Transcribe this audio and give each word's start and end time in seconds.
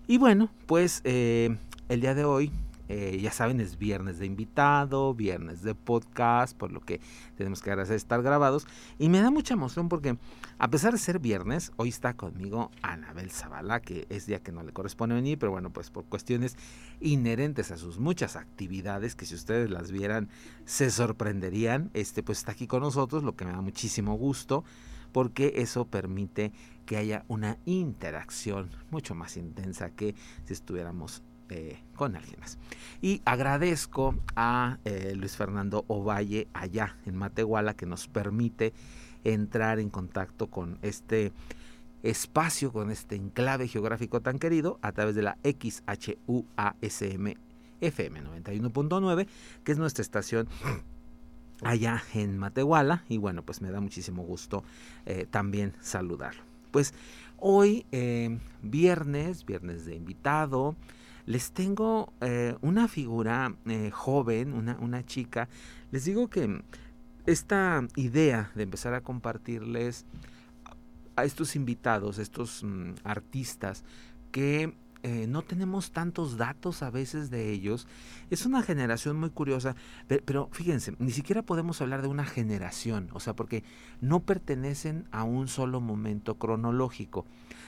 Y 0.07 0.17
bueno, 0.17 0.49
pues 0.67 1.01
eh, 1.03 1.57
el 1.89 2.01
día 2.01 2.13
de 2.13 2.25
hoy 2.25 2.51
eh, 2.87 3.19
ya 3.21 3.31
saben, 3.31 3.59
es 3.59 3.77
viernes 3.77 4.19
de 4.19 4.25
invitado, 4.25 5.13
viernes 5.13 5.63
de 5.63 5.75
podcast, 5.75 6.55
por 6.55 6.71
lo 6.71 6.81
que 6.81 7.01
tenemos 7.37 7.61
que 7.61 7.71
estar 7.71 8.21
grabados. 8.21 8.67
Y 8.99 9.09
me 9.09 9.19
da 9.19 9.31
mucha 9.31 9.53
emoción 9.53 9.89
porque, 9.89 10.17
a 10.57 10.69
pesar 10.69 10.93
de 10.93 10.99
ser 10.99 11.19
viernes, 11.19 11.71
hoy 11.77 11.89
está 11.89 12.15
conmigo 12.15 12.71
Anabel 12.81 13.31
Zavala, 13.31 13.81
que 13.81 14.05
es 14.09 14.25
día 14.25 14.41
que 14.41 14.51
no 14.51 14.63
le 14.63 14.71
corresponde 14.71 15.15
venir, 15.15 15.39
pero 15.39 15.51
bueno, 15.51 15.71
pues 15.71 15.89
por 15.89 16.05
cuestiones 16.05 16.57
inherentes 17.01 17.71
a 17.71 17.77
sus 17.77 17.99
muchas 17.99 18.35
actividades, 18.35 19.15
que 19.15 19.25
si 19.25 19.35
ustedes 19.35 19.69
las 19.69 19.91
vieran 19.91 20.29
se 20.65 20.91
sorprenderían, 20.91 21.89
este, 21.93 22.23
pues 22.23 22.39
está 22.39 22.51
aquí 22.51 22.67
con 22.67 22.81
nosotros, 22.81 23.23
lo 23.23 23.35
que 23.35 23.45
me 23.45 23.51
da 23.51 23.61
muchísimo 23.61 24.15
gusto, 24.15 24.63
porque 25.11 25.53
eso 25.57 25.85
permite 25.85 26.51
que 26.85 26.97
haya 26.97 27.25
una 27.27 27.57
interacción 27.65 28.69
mucho 28.91 29.15
más 29.15 29.37
intensa 29.37 29.89
que 29.89 30.13
si 30.45 30.53
estuviéramos 30.53 31.23
eh, 31.49 31.77
con 31.95 32.15
alguien 32.15 32.39
más. 32.39 32.57
Y 33.03 33.21
agradezco 33.23 34.15
a 34.35 34.79
eh, 34.83 35.13
Luis 35.15 35.37
Fernando 35.37 35.85
Ovalle 35.87 36.47
allá 36.53 36.97
en 37.05 37.15
Matehuala 37.15 37.75
que 37.75 37.85
nos 37.85 38.07
permite 38.07 38.73
entrar 39.23 39.79
en 39.79 39.91
contacto 39.91 40.47
con 40.47 40.79
este 40.81 41.33
espacio, 42.01 42.73
con 42.73 42.89
este 42.89 43.15
enclave 43.15 43.67
geográfico 43.67 44.21
tan 44.21 44.39
querido 44.39 44.79
a 44.81 44.91
través 44.91 45.13
de 45.13 45.21
la 45.21 45.37
XHUASM 45.43 47.33
FM 47.81 48.23
91.9, 48.23 49.27
que 49.63 49.71
es 49.71 49.77
nuestra 49.77 50.01
estación 50.01 50.47
allá 51.61 52.01
en 52.15 52.39
Matehuala. 52.39 53.03
Y 53.07 53.17
bueno, 53.17 53.43
pues 53.43 53.61
me 53.61 53.69
da 53.69 53.81
muchísimo 53.81 54.23
gusto 54.23 54.63
eh, 55.05 55.27
también 55.29 55.73
saludarlo. 55.79 56.41
Pues 56.71 56.95
hoy, 57.37 57.85
viernes, 58.63 59.45
viernes 59.45 59.85
de 59.85 59.95
invitado, 59.95 60.75
les 61.25 61.51
tengo 61.51 62.13
eh, 62.21 62.55
una 62.61 62.87
figura 62.87 63.55
eh, 63.65 63.89
joven, 63.91 64.53
una, 64.53 64.77
una 64.79 65.05
chica. 65.05 65.49
Les 65.91 66.05
digo 66.05 66.29
que 66.29 66.63
esta 67.25 67.87
idea 67.95 68.51
de 68.55 68.63
empezar 68.63 68.93
a 68.93 69.01
compartirles 69.01 70.05
a 71.15 71.25
estos 71.25 71.55
invitados, 71.55 72.19
estos 72.19 72.63
mm, 72.63 72.93
artistas 73.03 73.83
que 74.31 74.75
eh, 75.07 75.27
no 75.27 75.43
tenemos 75.43 75.91
tantos 75.91 76.35
datos 76.35 76.81
a 76.81 76.89
veces 76.89 77.29
de 77.29 77.51
ellos. 77.51 77.87
Es 78.31 78.47
una 78.47 78.63
generación 78.63 79.19
muy 79.19 79.29
curiosa, 79.29 79.75
pero, 80.07 80.49
fíjense, 80.51 80.95
ni 80.97 81.11
siquiera 81.11 81.43
podemos 81.43 81.79
hablar 81.79 82.01
de 82.01 82.07
una 82.07 82.25
generación, 82.25 83.09
o 83.13 83.19
sea, 83.19 83.35
porque 83.35 83.63
no 84.01 84.21
pertenecen 84.21 85.05
a 85.11 85.23
un 85.23 85.47
solo 85.47 85.79
momento 85.79 86.39
cronológico. 86.39 87.27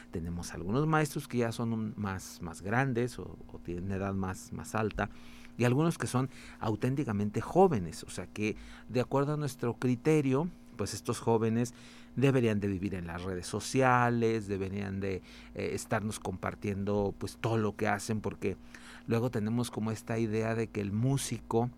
Tenemos 0.10 0.56
algunos 0.56 0.88
maestros 0.88 1.28
que 1.28 1.38
ya 1.38 1.52
son 1.52 1.94
más, 1.96 2.42
más 2.42 2.64
grandes 2.64 3.20
o, 3.20 3.38
tienen 3.64 3.92
edad 3.92 4.16
más, 4.16 4.52
más 4.52 4.74
alta 4.74 5.12
y 5.60 5.66
algunos 5.66 6.00
que 6.00 6.08
son 6.08 6.32
auténticamente 6.60 7.40
jóvenes, 7.40 8.04
o 8.04 8.10
sea 8.10 8.26
que 8.26 8.56
de 8.90 9.00
acuerdo 9.00 9.36
a 9.36 9.38
nuestro 9.38 9.76
criterio, 9.76 10.50
pues 10.76 10.96
estos 10.96 11.20
jóvenes 11.20 11.76
deberían 12.18 12.60
de 12.60 12.68
vivir 12.68 12.96
en 12.96 13.08
las 13.08 13.24
redes 13.24 13.48
sociales, 13.48 14.48
deberían 14.48 15.00
de 15.00 15.22
eh, 15.56 15.70
estarnos 15.74 16.20
compartiendo 16.20 17.16
pues 17.18 17.38
todo 17.40 17.58
lo 17.58 17.78
que 17.78 17.88
hacen, 17.88 18.20
porque 18.20 18.58
luego 19.06 19.32
tenemos 19.32 19.72
como 19.72 19.92
esta 19.92 20.20
idea 20.20 20.56
de 20.56 20.68
que 20.68 20.82
el 20.82 20.92
músico 20.92 21.70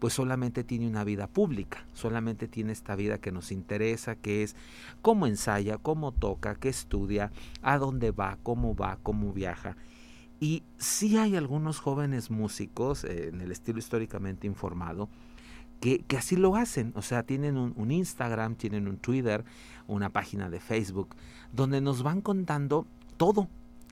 pues 0.00 0.12
solamente 0.12 0.64
tiene 0.64 0.88
una 0.88 1.04
vida 1.04 1.28
pública, 1.28 1.86
solamente 1.94 2.48
tiene 2.48 2.72
esta 2.72 2.96
vida 2.96 3.18
que 3.18 3.32
nos 3.32 3.52
interesa, 3.52 4.16
que 4.16 4.42
es 4.42 4.56
cómo 5.00 5.26
ensaya, 5.26 5.78
cómo 5.78 6.12
toca, 6.12 6.56
qué 6.56 6.68
estudia, 6.68 7.30
a 7.62 7.78
dónde 7.78 8.10
va, 8.10 8.36
cómo 8.42 8.74
va, 8.74 8.98
cómo 9.02 9.32
viaja. 9.32 9.76
Y 10.40 10.64
sí 10.76 11.16
hay 11.16 11.36
algunos 11.36 11.78
jóvenes 11.78 12.30
músicos, 12.30 13.04
eh, 13.04 13.28
en 13.28 13.40
el 13.40 13.52
estilo 13.52 13.78
históricamente 13.78 14.46
informado, 14.48 15.08
que, 15.80 16.04
así 16.16 16.36
lo 16.36 16.56
hacen. 16.56 16.92
O 16.96 17.02
sea, 17.02 17.22
tienen 17.22 17.56
un, 17.56 17.90
Instagram, 17.90 18.56
tienen 18.56 18.88
un 18.88 18.96
Twitter, 18.96 19.44
una 19.86 20.10
página 20.10 20.50
de 20.50 20.60
Facebook, 20.60 21.14
donde 21.52 21.80
nos 21.80 22.02
van 22.02 22.20
contando 22.20 22.86
todo, 23.16 23.48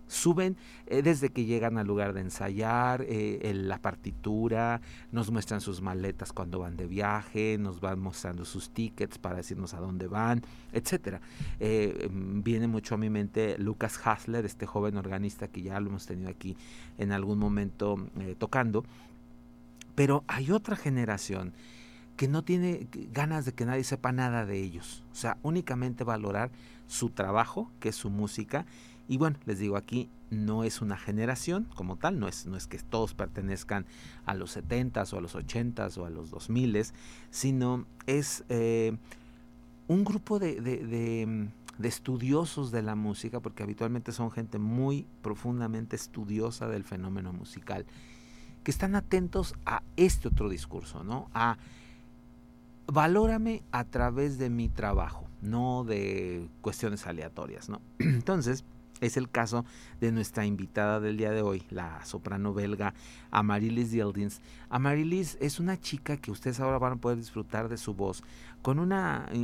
suben 0.09 0.57
eh, 0.87 1.03
desde 1.03 1.31
que 1.31 1.45
llegan 1.45 1.79
al 1.79 1.87
lugar 1.87 2.13
de 2.13 2.21
ensayar, 2.21 3.05
eh, 3.09 3.53
la 3.55 3.79
partitura, 3.79 4.81
nos 5.11 5.31
muestran 5.31 5.61
sus 5.61 5.81
maletas 5.81 6.33
cuando 6.33 6.59
van 6.59 6.77
de 6.77 6.87
viaje, 6.87 7.57
nos 7.59 7.81
van 7.81 7.99
mostrando 7.99 8.45
sus 8.45 8.71
tickets 8.71 9.19
para 9.19 9.37
decirnos 9.37 9.75
a 9.75 9.81
dónde 9.81 10.09
van, 10.09 10.43
etcétera. 10.73 11.21
Eh, 11.61 12.09
viene 12.11 12.69
mucho 12.69 12.95
a 12.95 12.99
mi 12.99 13.11
mente 13.11 13.57
Lucas 13.59 14.01
Hasler, 14.05 14.45
este 14.45 14.67
joven 14.67 14.97
organista 14.97 15.49
que 15.49 15.63
ya 15.63 15.81
lo 15.81 15.89
hemos 15.89 16.07
tenido 16.07 16.31
aquí 16.31 16.57
en 16.99 17.13
algún 17.13 17.39
momento 17.39 17.97
tocando. 18.39 18.85
Pero 19.95 20.25
hay 20.27 20.51
otra 20.51 20.77
generación 20.77 21.53
que 22.17 22.29
no 22.29 22.43
tiene 22.45 22.89
ganas 23.13 23.45
de 23.45 23.53
que 23.53 23.65
nadie 23.65 23.85
sepa 23.85 24.13
nada 24.13 24.47
de 24.47 24.61
ellos. 24.61 25.05
O 25.13 25.15
sea, 25.15 25.39
únicamente 25.43 26.05
valorar 26.05 26.51
su 26.87 27.11
trabajo, 27.11 27.71
que 27.81 27.89
es 27.91 27.97
su 27.97 28.11
música, 28.11 28.67
y 29.09 29.17
bueno, 29.17 29.39
les 29.47 29.59
digo 29.59 29.77
aquí, 29.77 30.09
no 30.31 30.65
es 30.65 30.81
una 30.81 30.97
generación 30.97 31.69
como 31.75 31.97
tal, 31.97 32.19
no 32.19 32.29
es, 32.29 32.47
no 32.47 32.57
es 32.57 32.67
que 32.67 32.79
todos 32.79 33.15
pertenezcan 33.15 33.85
a 34.25 34.35
los 34.35 34.57
70s 34.57 35.13
o 35.13 35.19
a 35.19 35.21
los 35.21 35.35
80s 35.35 35.99
o 35.99 36.07
a 36.07 36.11
los 36.11 36.33
2000s, 36.33 36.93
sino 37.31 37.85
es 38.07 38.45
eh, 38.49 38.97
un 39.89 40.05
grupo 40.05 40.39
de, 40.39 40.61
de, 40.61 41.49
estudiosos 41.83 42.71
de 42.71 42.83
la 42.83 42.95
música, 42.95 43.41
porque 43.41 43.63
habitualmente 43.63 44.13
son 44.13 44.31
gente 44.31 44.59
muy 44.59 45.07
profundamente 45.21 45.97
estudiosa 45.97 46.69
del 46.69 46.85
fenómeno 46.85 47.33
musical, 47.33 47.85
que 48.63 48.71
están 48.71 48.95
atentos 48.95 49.55
a 49.67 49.83
este 49.97 50.29
otro 50.29 50.49
discurso, 50.49 51.05
¿no? 51.05 51.29
A 51.35 51.57
valórame 52.87 53.63
a 53.73 53.85
través 53.85 54.39
de 54.39 54.51
mi 54.51 54.69
trabajo, 54.69 55.27
no 55.41 55.85
de 55.85 56.49
cuestiones 56.61 57.07
aleatorias, 57.07 57.69
¿no? 57.69 57.81
Entonces, 57.99 58.65
es 59.03 59.17
el 59.17 59.29
caso 59.29 59.65
de 60.01 60.13
nuestra 60.13 60.47
invitada 60.47 61.01
del 61.01 61.17
día 61.17 61.33
de 61.33 61.43
hoy, 61.43 61.65
la 61.71 62.05
soprano 62.05 62.55
belga 62.55 62.95
Amarilis 63.33 63.91
Dildins. 63.91 64.41
Amarilis 64.71 65.37
es 65.41 65.59
una 65.59 65.79
chica 65.79 66.17
que 66.17 66.31
ustedes 66.31 66.61
ahora 66.61 66.79
van 66.79 66.93
a 66.93 66.97
poder 66.97 67.19
disfrutar 67.19 67.69
de 67.69 67.79
su 67.79 67.95
voz 67.95 68.23
con 68.63 68.79
un 68.79 68.95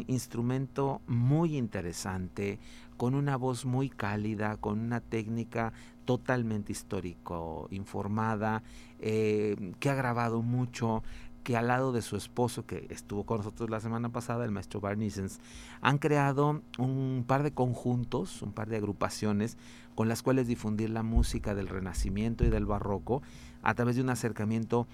instrumento 0.06 1.02
muy 1.08 1.56
interesante, 1.56 2.60
con 2.96 3.16
una 3.16 3.36
voz 3.36 3.64
muy 3.64 3.90
cálida, 3.90 4.56
con 4.56 4.78
una 4.78 5.00
técnica 5.00 5.72
totalmente 6.08 6.72
histórico 6.72 7.68
informada, 7.70 8.62
eh, 8.98 9.74
que 9.78 9.90
ha 9.90 9.94
grabado 9.94 10.40
mucho, 10.40 11.02
que 11.44 11.54
al 11.54 11.68
lado 11.68 11.92
de 11.92 12.00
su 12.00 12.16
esposo, 12.16 12.64
que 12.64 12.86
estuvo 12.88 13.24
con 13.24 13.36
nosotros 13.36 13.68
la 13.68 13.78
semana 13.78 14.08
pasada, 14.08 14.46
el 14.46 14.50
maestro 14.50 14.80
Barnisens, 14.80 15.38
han 15.82 15.98
creado 15.98 16.62
un 16.78 17.24
par 17.26 17.42
de 17.42 17.52
conjuntos, 17.52 18.40
un 18.40 18.52
par 18.52 18.70
de 18.70 18.78
agrupaciones 18.78 19.58
con 19.94 20.08
las 20.08 20.22
cuales 20.22 20.46
difundir 20.46 20.88
la 20.88 21.02
música 21.02 21.54
del 21.54 21.68
Renacimiento 21.68 22.42
y 22.42 22.48
del 22.48 22.64
Barroco 22.64 23.20
a 23.62 23.74
través 23.74 23.96
de 23.96 24.00
un 24.00 24.08
acercamiento 24.08 24.86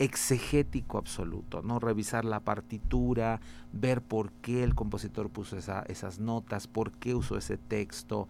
exegético 0.00 0.98
absoluto, 0.98 1.62
¿no? 1.62 1.78
Revisar 1.78 2.24
la 2.24 2.40
partitura, 2.40 3.40
ver 3.72 4.02
por 4.02 4.32
qué 4.32 4.64
el 4.64 4.74
compositor 4.74 5.30
puso 5.30 5.56
esas 5.56 6.18
notas, 6.18 6.66
por 6.66 6.90
qué 6.92 7.14
usó 7.14 7.36
ese 7.36 7.58
texto, 7.58 8.26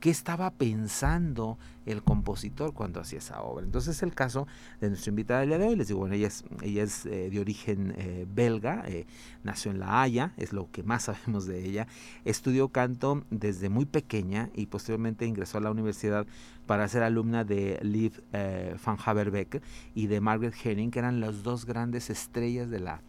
qué 0.00 0.10
estaba 0.10 0.50
pensando 0.50 1.58
el 1.86 2.02
compositor 2.02 2.72
cuando 2.72 3.00
hacía 3.00 3.18
esa 3.18 3.42
obra. 3.42 3.64
Entonces 3.64 3.96
es 3.96 4.02
el 4.02 4.14
caso 4.14 4.46
de 4.80 4.88
nuestra 4.88 5.10
invitada 5.10 5.40
del 5.40 5.50
día 5.50 5.58
de 5.58 5.66
hoy. 5.66 5.76
Les 5.76 5.88
digo, 5.88 6.00
bueno, 6.00 6.14
ella 6.14 6.28
es, 6.28 7.06
eh, 7.06 7.30
de 7.30 7.40
origen 7.40 7.94
eh, 7.96 8.26
belga, 8.32 8.82
eh, 8.86 9.06
nació 9.44 9.70
en 9.70 9.80
La 9.80 10.02
Haya, 10.02 10.32
es 10.36 10.52
lo 10.52 10.70
que 10.70 10.82
más 10.82 11.02
sabemos 11.04 11.46
de 11.46 11.64
ella. 11.64 11.86
Estudió 12.24 12.68
canto 12.68 13.24
desde 13.30 13.68
muy 13.68 13.84
pequeña 13.84 14.50
y 14.54 14.66
posteriormente 14.66 15.26
ingresó 15.26 15.58
a 15.58 15.60
la 15.60 15.70
universidad 15.70 16.26
para 16.66 16.88
ser 16.88 17.02
alumna 17.02 17.44
de 17.44 17.78
Liv 17.82 18.22
van 18.32 18.96
Haverbeck 19.04 19.60
y 19.94 20.06
de 20.06 20.20
Margaret 20.20 20.54
Henning, 20.62 20.90
que 20.90 21.00
eran 21.00 21.20
las 21.20 21.42
dos 21.42 21.66
grandes 21.66 22.10
estrellas 22.10 22.70
de 22.70 22.78
la 22.78 23.02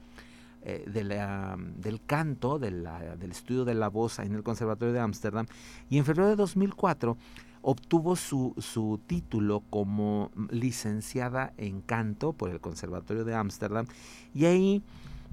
eh, 0.64 0.84
del 0.88 2.02
canto, 2.06 2.60
del 2.60 2.86
estudio 3.30 3.66
de 3.66 3.74
la 3.74 3.90
voz 3.90 4.20
en 4.20 4.36
el 4.36 4.44
Conservatorio 4.44 4.94
de 4.94 5.00
Ámsterdam, 5.00 5.46
y 5.90 5.98
en 5.98 6.06
febrero 6.06 6.30
de 6.30 6.36
2004 6.36 7.18
obtuvo 7.64 8.16
su, 8.16 8.56
su, 8.58 9.00
título 9.06 9.62
como 9.70 10.32
licenciada 10.50 11.54
en 11.58 11.82
canto 11.82 12.34
por 12.34 12.50
el 12.50 12.60
Conservatorio 12.60 13.24
de 13.24 13.36
Ámsterdam, 13.36 13.86
y 14.34 14.46
ahí 14.46 14.84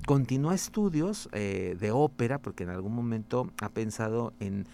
continúa 0.06 0.54
estudios 0.54 1.28
eh, 1.32 1.76
de 1.78 1.90
ópera, 1.90 2.38
porque 2.38 2.64
en 2.64 2.70
algún 2.70 2.94
momento 2.94 3.50
ha 3.60 3.69
pensado 3.70 4.32
en 4.40 4.66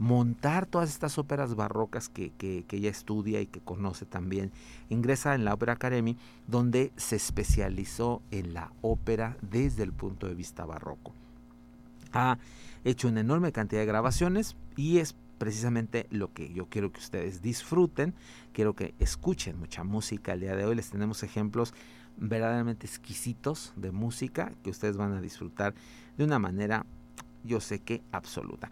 montar 0.00 0.64
todas 0.64 0.88
estas 0.88 1.18
óperas 1.18 1.54
barrocas 1.54 2.08
que, 2.08 2.32
ella 2.70 2.90
estudia 2.90 3.42
y 3.42 3.46
que 3.46 3.60
conoce 3.60 4.06
también. 4.06 4.50
Ingresa 4.88 5.34
en 5.34 5.44
la 5.44 5.52
Opera 5.52 5.74
Academy, 5.74 6.16
donde 6.48 6.90
se 6.96 7.16
especializó 7.16 8.22
en 8.30 8.54
la 8.54 8.72
ópera 8.80 9.36
desde 9.42 9.82
el 9.82 9.92
punto 9.92 10.26
de 10.26 10.34
vista 10.34 10.64
barroco. 10.64 11.12
Ha 12.14 12.38
hecho 12.82 13.08
una 13.08 13.20
enorme 13.20 13.52
cantidad 13.52 13.82
de 13.82 13.86
grabaciones 13.86 14.56
y 14.74 14.98
es 14.98 15.14
precisamente 15.36 16.06
lo 16.10 16.32
que 16.32 16.50
yo 16.50 16.66
quiero 16.70 16.92
que 16.92 17.00
ustedes 17.00 17.42
disfruten, 17.42 18.14
quiero 18.54 18.74
que 18.74 18.94
escuchen 19.00 19.58
mucha 19.58 19.84
música. 19.84 20.32
El 20.32 20.40
día 20.40 20.56
de 20.56 20.64
hoy 20.64 20.76
les 20.76 20.88
tenemos 20.88 21.22
ejemplos 21.22 21.74
verdaderamente 22.16 22.86
exquisitos 22.86 23.74
de 23.76 23.92
música 23.92 24.50
que 24.64 24.70
ustedes 24.70 24.96
van 24.96 25.12
a 25.12 25.20
disfrutar 25.20 25.74
de 26.16 26.24
una 26.24 26.38
manera, 26.38 26.86
yo 27.44 27.60
sé 27.60 27.80
que 27.80 28.02
absoluta. 28.12 28.70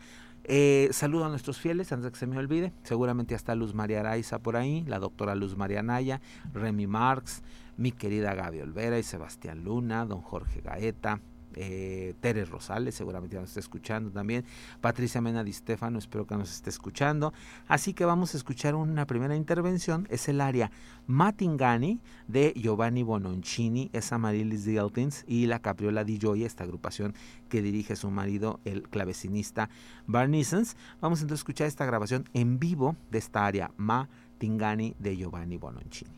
Eh, 0.50 0.88
saludo 0.92 1.26
a 1.26 1.28
nuestros 1.28 1.58
fieles, 1.58 1.92
antes 1.92 2.06
de 2.06 2.10
que 2.10 2.18
se 2.18 2.26
me 2.26 2.38
olvide. 2.38 2.72
Seguramente 2.82 3.34
hasta 3.34 3.54
Luz 3.54 3.74
María 3.74 4.00
Araiza 4.00 4.38
por 4.38 4.56
ahí, 4.56 4.82
la 4.86 4.98
doctora 4.98 5.34
Luz 5.34 5.58
María 5.58 5.82
Naya, 5.82 6.22
Remy 6.54 6.86
Marx, 6.86 7.42
mi 7.76 7.92
querida 7.92 8.34
Gaby 8.34 8.62
Olvera 8.62 8.98
y 8.98 9.02
Sebastián 9.02 9.62
Luna, 9.62 10.06
don 10.06 10.22
Jorge 10.22 10.62
Gaeta, 10.62 11.20
eh, 11.60 12.14
Teres 12.20 12.48
Rosales, 12.48 12.94
seguramente 12.94 13.36
nos 13.36 13.48
está 13.48 13.60
escuchando 13.60 14.10
también, 14.10 14.44
Patricia 14.80 15.20
Mena 15.20 15.42
Di 15.42 15.52
Stefano, 15.52 15.98
espero 15.98 16.26
que 16.26 16.36
nos 16.36 16.52
esté 16.52 16.70
escuchando. 16.70 17.32
Así 17.66 17.94
que 17.94 18.04
vamos 18.04 18.34
a 18.34 18.36
escuchar 18.36 18.76
una 18.76 19.06
primera 19.06 19.34
intervención, 19.34 20.06
es 20.08 20.28
el 20.28 20.40
área 20.40 20.70
Matingani 21.08 22.00
de 22.28 22.52
Giovanni 22.54 23.02
Bononcini, 23.02 23.90
es 23.92 24.12
Amarilis 24.12 24.64
Diltins 24.64 25.24
y 25.26 25.46
la 25.46 25.58
Capriola 25.58 26.04
di 26.04 26.18
Gioia, 26.18 26.46
esta 26.46 26.64
agrupación 26.64 27.14
que 27.48 27.60
dirige 27.60 27.96
su 27.96 28.10
marido, 28.10 28.60
el 28.64 28.88
clavecinista 28.88 29.68
Barnisens. 30.06 30.76
Vamos 31.00 31.20
entonces 31.20 31.40
a 31.40 31.42
escuchar 31.42 31.66
esta 31.66 31.86
grabación 31.86 32.28
en 32.34 32.58
vivo 32.58 32.96
de 33.10 33.18
esta 33.18 33.46
área 33.46 33.72
Matingani 33.76 34.94
de 34.98 35.16
Giovanni 35.16 35.56
Bononcini. 35.56 36.17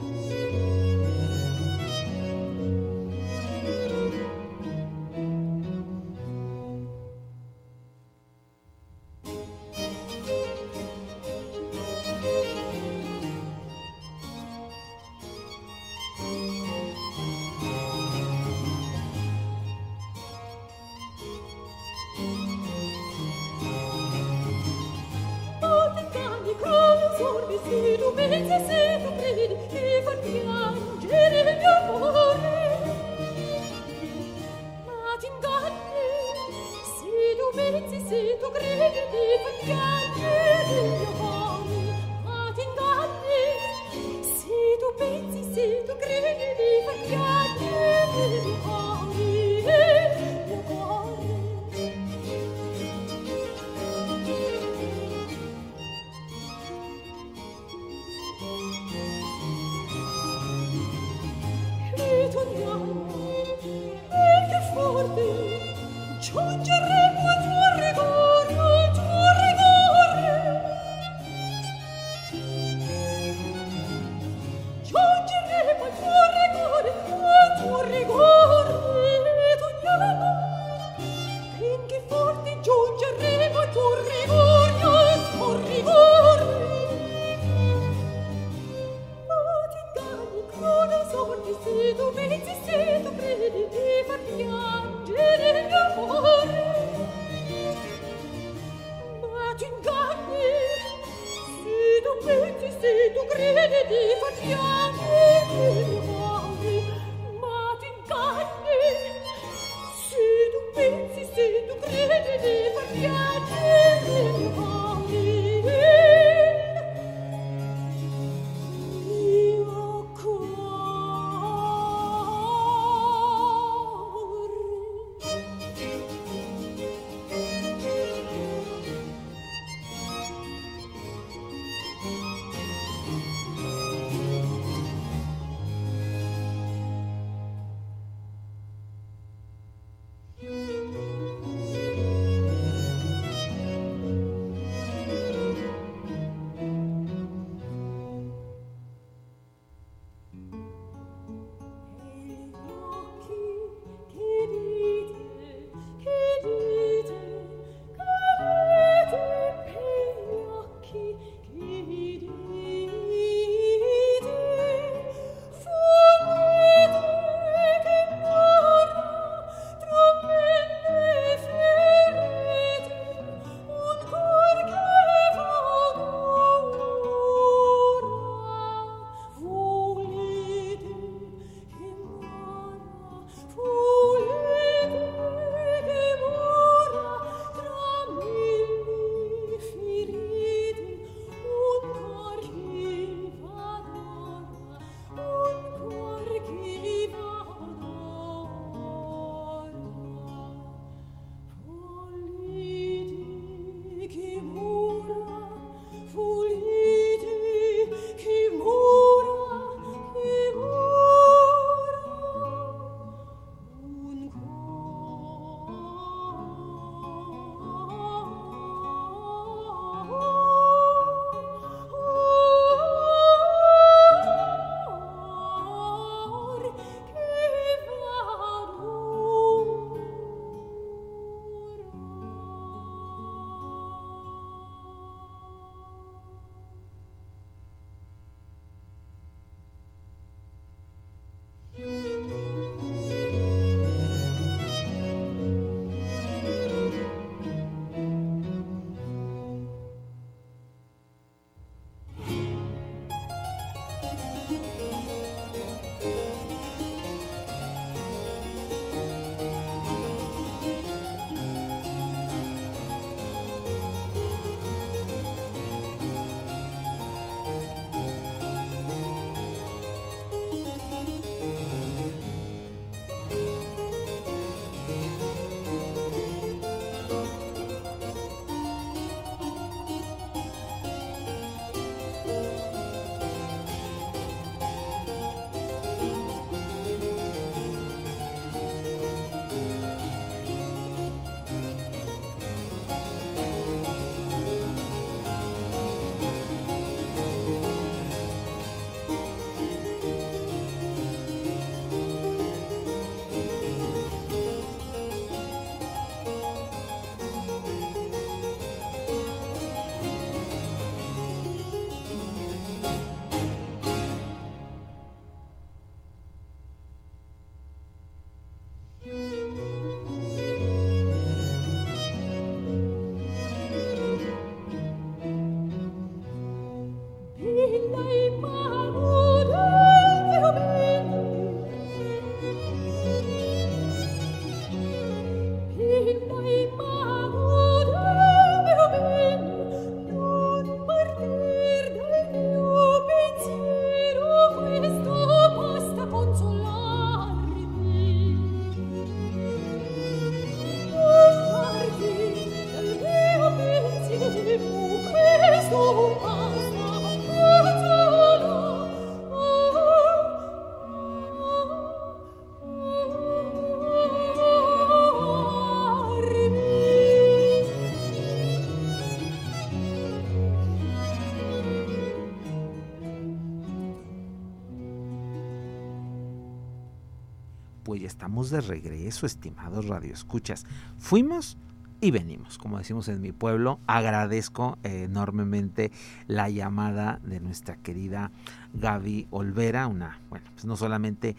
estamos 378.21 378.51
de 378.51 378.61
regreso, 378.61 379.25
estimados 379.25 379.87
radioescuchas. 379.87 380.67
Fuimos 380.99 381.57
y 382.01 382.11
venimos, 382.11 382.59
como 382.59 382.77
decimos 382.77 383.07
en 383.07 383.19
mi 383.19 383.31
pueblo. 383.31 383.79
Agradezco 383.87 384.77
enormemente 384.83 385.91
la 386.27 386.47
llamada 386.47 387.19
de 387.23 387.39
nuestra 387.39 387.77
querida 387.77 388.29
Gaby 388.75 389.25
Olvera, 389.31 389.87
una, 389.87 390.19
bueno, 390.29 390.45
pues 390.53 390.65
no 390.65 390.77
solamente 390.77 391.35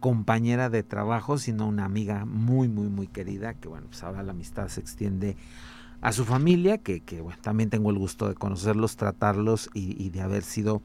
compañera 0.00 0.70
de 0.70 0.82
trabajo, 0.82 1.36
sino 1.36 1.66
una 1.66 1.84
amiga 1.84 2.24
muy, 2.24 2.66
muy, 2.66 2.88
muy 2.88 3.08
querida, 3.08 3.52
que 3.52 3.68
bueno, 3.68 3.88
pues 3.88 4.02
ahora 4.02 4.22
la 4.22 4.32
amistad 4.32 4.68
se 4.68 4.80
extiende 4.80 5.36
a 6.00 6.12
su 6.12 6.24
familia, 6.24 6.78
que, 6.78 7.00
que 7.00 7.20
bueno, 7.20 7.38
también 7.42 7.68
tengo 7.68 7.90
el 7.90 7.98
gusto 7.98 8.26
de 8.26 8.34
conocerlos, 8.36 8.96
tratarlos 8.96 9.68
y, 9.74 10.02
y 10.02 10.08
de 10.08 10.22
haber 10.22 10.44
sido 10.44 10.80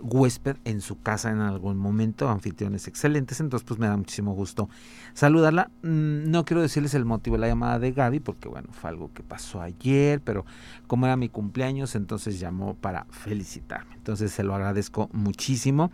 huésped 0.00 0.56
en 0.64 0.80
su 0.80 1.00
casa 1.00 1.30
en 1.30 1.40
algún 1.40 1.76
momento, 1.76 2.28
anfitriones 2.28 2.88
excelentes, 2.88 3.40
entonces 3.40 3.66
pues 3.66 3.80
me 3.80 3.86
da 3.86 3.96
muchísimo 3.96 4.32
gusto 4.32 4.68
saludarla. 5.14 5.70
Mm, 5.82 6.30
no 6.30 6.44
quiero 6.44 6.62
decirles 6.62 6.94
el 6.94 7.04
motivo 7.04 7.36
de 7.36 7.40
la 7.40 7.48
llamada 7.48 7.78
de 7.78 7.92
Gaby, 7.92 8.20
porque 8.20 8.48
bueno, 8.48 8.68
fue 8.72 8.90
algo 8.90 9.12
que 9.12 9.22
pasó 9.22 9.60
ayer, 9.60 10.20
pero 10.20 10.44
como 10.86 11.06
era 11.06 11.16
mi 11.16 11.28
cumpleaños, 11.28 11.94
entonces 11.94 12.38
llamó 12.40 12.74
para 12.74 13.06
felicitarme. 13.10 13.94
Entonces 13.94 14.32
se 14.32 14.44
lo 14.44 14.54
agradezco 14.54 15.08
muchísimo, 15.12 15.90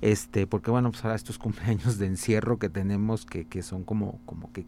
este, 0.00 0.46
porque 0.46 0.70
bueno, 0.70 0.90
pues 0.90 1.04
ahora 1.04 1.16
estos 1.16 1.38
cumpleaños 1.38 1.98
de 1.98 2.06
encierro 2.06 2.58
que 2.58 2.68
tenemos, 2.68 3.26
que, 3.26 3.46
que 3.46 3.62
son 3.62 3.84
como, 3.84 4.20
como 4.24 4.52
que 4.52 4.66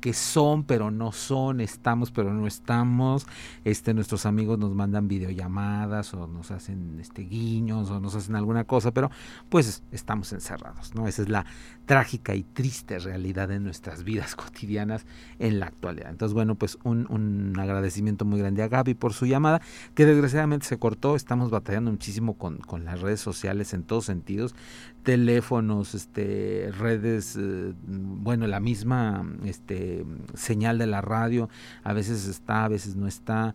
que 0.00 0.12
son 0.12 0.64
pero 0.64 0.90
no 0.90 1.12
son, 1.12 1.60
estamos 1.60 2.10
pero 2.10 2.32
no 2.32 2.46
estamos. 2.46 3.26
Este, 3.64 3.94
nuestros 3.94 4.26
amigos 4.26 4.58
nos 4.58 4.74
mandan 4.74 5.08
videollamadas 5.08 6.14
o 6.14 6.26
nos 6.26 6.50
hacen 6.50 6.98
este 7.00 7.22
guiños 7.22 7.90
o 7.90 8.00
nos 8.00 8.14
hacen 8.14 8.36
alguna 8.36 8.64
cosa, 8.64 8.90
pero 8.92 9.10
pues 9.48 9.82
estamos 9.92 10.32
encerrados, 10.32 10.94
¿no? 10.94 11.06
Esa 11.06 11.22
es 11.22 11.28
la 11.28 11.46
trágica 11.86 12.34
y 12.34 12.42
triste 12.42 12.98
realidad 12.98 13.48
de 13.48 13.60
nuestras 13.60 14.04
vidas 14.04 14.36
cotidianas 14.36 15.06
en 15.38 15.60
la 15.60 15.66
actualidad. 15.66 16.10
Entonces, 16.10 16.34
bueno, 16.34 16.54
pues 16.54 16.78
un, 16.84 17.06
un 17.10 17.58
agradecimiento 17.58 18.24
muy 18.24 18.38
grande 18.38 18.62
a 18.62 18.68
Gaby 18.68 18.94
por 18.94 19.12
su 19.12 19.26
llamada, 19.26 19.60
que 19.94 20.06
desgraciadamente 20.06 20.66
se 20.66 20.78
cortó, 20.78 21.16
estamos 21.16 21.50
batallando 21.50 21.90
muchísimo 21.90 22.34
con, 22.34 22.58
con 22.58 22.84
las 22.84 23.00
redes 23.00 23.20
sociales 23.20 23.74
en 23.74 23.82
todos 23.82 24.04
sentidos, 24.04 24.54
teléfonos, 25.02 25.94
este, 25.94 26.70
redes, 26.78 27.36
eh, 27.38 27.72
bueno, 27.86 28.46
la 28.46 28.60
misma 28.60 29.24
este, 29.44 30.04
señal 30.34 30.78
de 30.78 30.86
la 30.86 31.00
radio, 31.00 31.48
a 31.82 31.92
veces 31.92 32.26
está, 32.26 32.64
a 32.64 32.68
veces 32.68 32.96
no 32.96 33.06
está, 33.06 33.54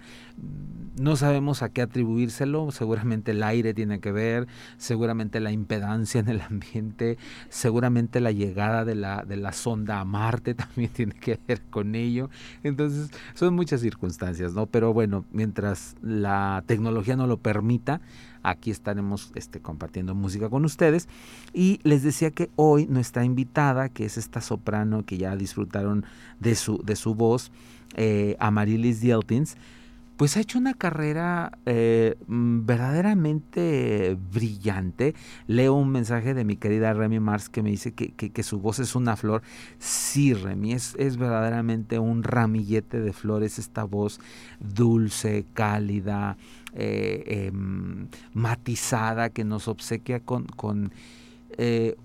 no 1.00 1.16
sabemos 1.16 1.62
a 1.62 1.70
qué 1.70 1.82
atribuírselo, 1.82 2.72
seguramente 2.72 3.32
el 3.32 3.44
aire 3.44 3.74
tiene 3.74 4.00
que 4.00 4.12
ver, 4.12 4.48
seguramente 4.78 5.40
la 5.40 5.52
impedancia 5.52 6.20
en 6.20 6.30
el 6.30 6.42
ambiente, 6.42 7.18
seguramente 7.50 8.20
la 8.20 8.32
llegada 8.32 8.84
de 8.84 8.96
la, 8.96 9.24
de 9.24 9.38
la 9.38 9.52
sonda 9.52 10.00
a 10.00 10.06
Marte 10.06 10.54
también 10.56 10.90
tiene 10.92 11.14
que 11.14 11.40
ver 11.48 11.62
con 11.70 11.96
ello, 11.96 12.30
entonces 12.64 13.12
son 13.36 13.54
muchas 13.54 13.82
circunstancias, 13.82 14.54
¿no? 14.54 14.66
Pero 14.66 14.94
bueno, 14.94 15.26
mientras 15.32 15.96
la 16.02 16.64
tecnología 16.66 17.16
no 17.16 17.28
lo 17.28 17.38
permita, 17.38 18.02
aquí 18.50 18.72
estaremos 18.72 19.32
este, 19.36 19.60
compartiendo 19.60 20.16
música 20.16 20.50
con 20.50 20.66
ustedes. 20.66 21.08
Y 21.54 21.80
les 21.84 22.04
decía 22.04 22.32
que 22.32 22.50
hoy 22.56 22.88
nuestra 22.88 23.26
invitada, 23.26 23.90
que 23.90 24.06
es 24.06 24.18
esta 24.18 24.42
soprano 24.42 25.06
que 25.06 25.18
ya 25.18 25.36
disfrutaron 25.36 26.06
de 26.40 26.56
su, 26.56 26.82
de 26.84 26.96
su 26.96 27.16
voz, 27.16 27.52
eh, 27.96 28.36
Amarilis 28.40 29.02
Dieltins, 29.02 29.58
pues 30.18 30.38
ha 30.38 30.40
hecho 30.40 30.58
una 30.60 30.74
carrera 30.74 31.58
eh, 31.66 32.16
verdaderamente 32.28 34.18
brillante. 34.32 35.14
Leo 35.48 35.74
un 35.74 35.90
mensaje 35.90 36.34
de 36.34 36.46
mi 36.46 36.56
querida 36.56 36.94
Remy 36.94 37.20
Mars 37.20 37.50
que 37.50 37.62
me 37.62 37.70
dice 37.70 37.92
que, 37.92 38.12
que, 38.14 38.44
su 38.44 38.60
voz 38.60 38.80
es 38.80 38.96
una 38.96 39.18
flor. 39.18 39.42
Sí, 39.78 40.34
Remy, 40.34 40.74
es, 40.74 40.96
es, 40.98 41.18
verdaderamente 41.18 42.00
un 42.00 42.24
ramillete 42.24 43.02
de 43.02 43.12
flores, 43.12 43.60
esta 43.60 43.84
voz 43.84 44.22
dulce, 44.60 45.46
cálida, 45.54 46.38
eh, 46.78 47.48
em, 47.48 48.08
matizada 48.34 49.30
que 49.30 49.46
nos 49.46 49.70
obsequia 49.70 50.20
con, 50.20 50.92
eh, 51.58 51.96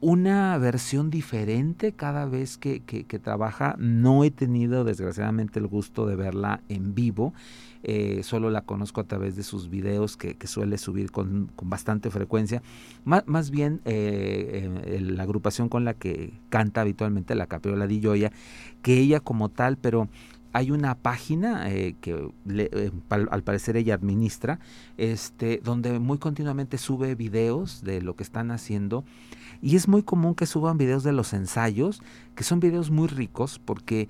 una 0.00 0.56
versión 0.56 1.10
diferente 1.10 1.92
cada 1.92 2.26
vez 2.26 2.56
que, 2.56 2.80
trabaja. 3.22 3.74
No 3.78 4.22
he 4.22 4.30
tenido 4.30 4.84
desgraciadamente 4.84 5.58
el 5.58 5.66
gusto 5.66 6.06
de 6.06 6.14
verla 6.16 6.62
en 6.68 6.94
vivo. 6.94 7.34
Eh, 7.82 8.22
solo 8.22 8.50
la 8.50 8.62
conozco 8.62 9.00
a 9.00 9.04
través 9.04 9.36
de 9.36 9.42
sus 9.42 9.68
videos 9.68 10.16
que, 10.16 10.36
suele 10.46 10.78
subir 10.78 11.10
con, 11.10 11.50
bastante 11.62 12.08
frecuencia. 12.10 12.62
Más, 13.04 13.24
más 13.26 13.50
bien 13.50 13.82
la 13.84 15.22
agrupación 15.24 15.68
con 15.68 15.84
la 15.84 15.94
que 15.94 16.32
canta 16.48 16.80
habitualmente, 16.82 17.34
la 17.34 17.46
Capriola 17.46 17.86
di 17.86 18.00
Gioia, 18.00 18.32
que 18.80 18.98
ella 18.98 19.20
como 19.20 19.50
tal, 19.50 19.76
pero 19.76 20.08
hay 20.52 20.70
una 20.70 20.96
página 20.96 21.70
eh, 21.70 21.94
que 22.00 22.32
eh, 22.48 22.90
al, 23.08 23.42
parecer 23.42 23.76
ella 23.76 23.94
administra, 23.94 24.58
este, 24.96 25.60
donde 25.62 25.98
muy 25.98 26.18
continuamente 26.18 26.78
sube 26.78 27.14
videos 27.14 27.82
de 27.82 28.02
lo 28.02 28.16
que 28.16 28.22
están 28.22 28.50
haciendo. 28.50 29.04
Y 29.62 29.76
es 29.76 29.88
muy 29.88 30.02
común 30.02 30.34
que 30.34 30.46
suban 30.46 30.78
videos 30.78 31.04
de 31.04 31.12
los 31.12 31.32
ensayos, 31.32 32.02
que 32.34 32.44
son 32.44 32.60
videos 32.60 32.90
muy 32.90 33.08
ricos 33.08 33.60
porque 33.64 34.08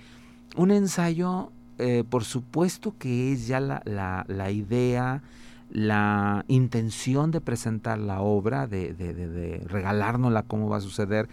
un 0.56 0.70
ensayo, 0.70 1.52
eh, 1.78 2.04
por 2.08 2.24
supuesto 2.24 2.94
que 2.98 3.32
es 3.32 3.46
ya 3.46 3.60
la, 3.60 3.82
la, 3.84 4.24
la, 4.28 4.50
idea, 4.50 5.22
la 5.70 6.44
intención 6.48 7.30
de 7.32 7.40
presentar 7.40 7.98
la 7.98 8.20
obra, 8.20 8.66
de, 8.66 8.94
de, 8.94 9.12
de, 9.12 9.28
de 9.28 9.58
regalárnosla 9.66 10.44
cómo 10.44 10.68
va 10.68 10.78
a 10.78 10.80
suceder, 10.80 11.28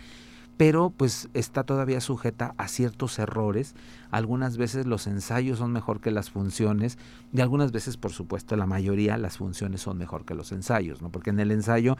pero 0.58 0.90
pues 0.90 1.30
está 1.36 1.64
todavía 1.64 2.02
sujeta 2.02 2.56
a 2.58 2.68
ciertos 2.68 3.20
errores. 3.20 3.76
Algunas 4.10 4.58
veces 4.58 4.88
los 4.88 5.06
ensayos 5.06 5.60
son 5.60 5.72
mejor 5.72 6.02
que 6.02 6.10
las 6.10 6.32
funciones 6.32 6.98
y 7.32 7.42
algunas 7.42 7.72
veces, 7.72 7.96
por 7.96 8.12
supuesto, 8.12 8.56
la 8.56 8.66
mayoría 8.66 9.18
las 9.18 9.38
funciones 9.38 9.82
son 9.82 10.00
mejor 10.00 10.26
que 10.26 10.34
los 10.34 10.52
ensayos, 10.52 11.02
¿no? 11.02 11.10
Porque 11.12 11.30
en 11.30 11.40
el 11.40 11.52
ensayo 11.52 11.96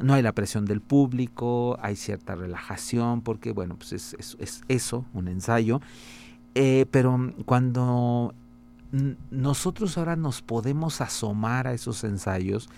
no 0.00 0.14
hay 0.14 0.22
la 0.22 0.32
presión 0.32 0.64
del 0.64 0.80
público, 0.80 1.76
hay 1.82 1.96
cierta 1.96 2.36
relajación, 2.36 3.20
porque 3.20 3.50
bueno, 3.50 3.74
pues 3.76 3.92
es, 3.92 4.14
es, 4.18 4.36
es 4.38 4.62
eso, 4.68 5.04
un 5.12 5.26
ensayo. 5.26 5.80
Eh, 6.54 6.86
pero 6.92 7.32
cuando 7.46 8.32
nosotros 9.30 9.98
ahora 9.98 10.14
nos 10.14 10.40
podemos 10.40 11.00
asomar 11.00 11.66
a 11.66 11.72
esos 11.74 12.04
ensayos, 12.04 12.68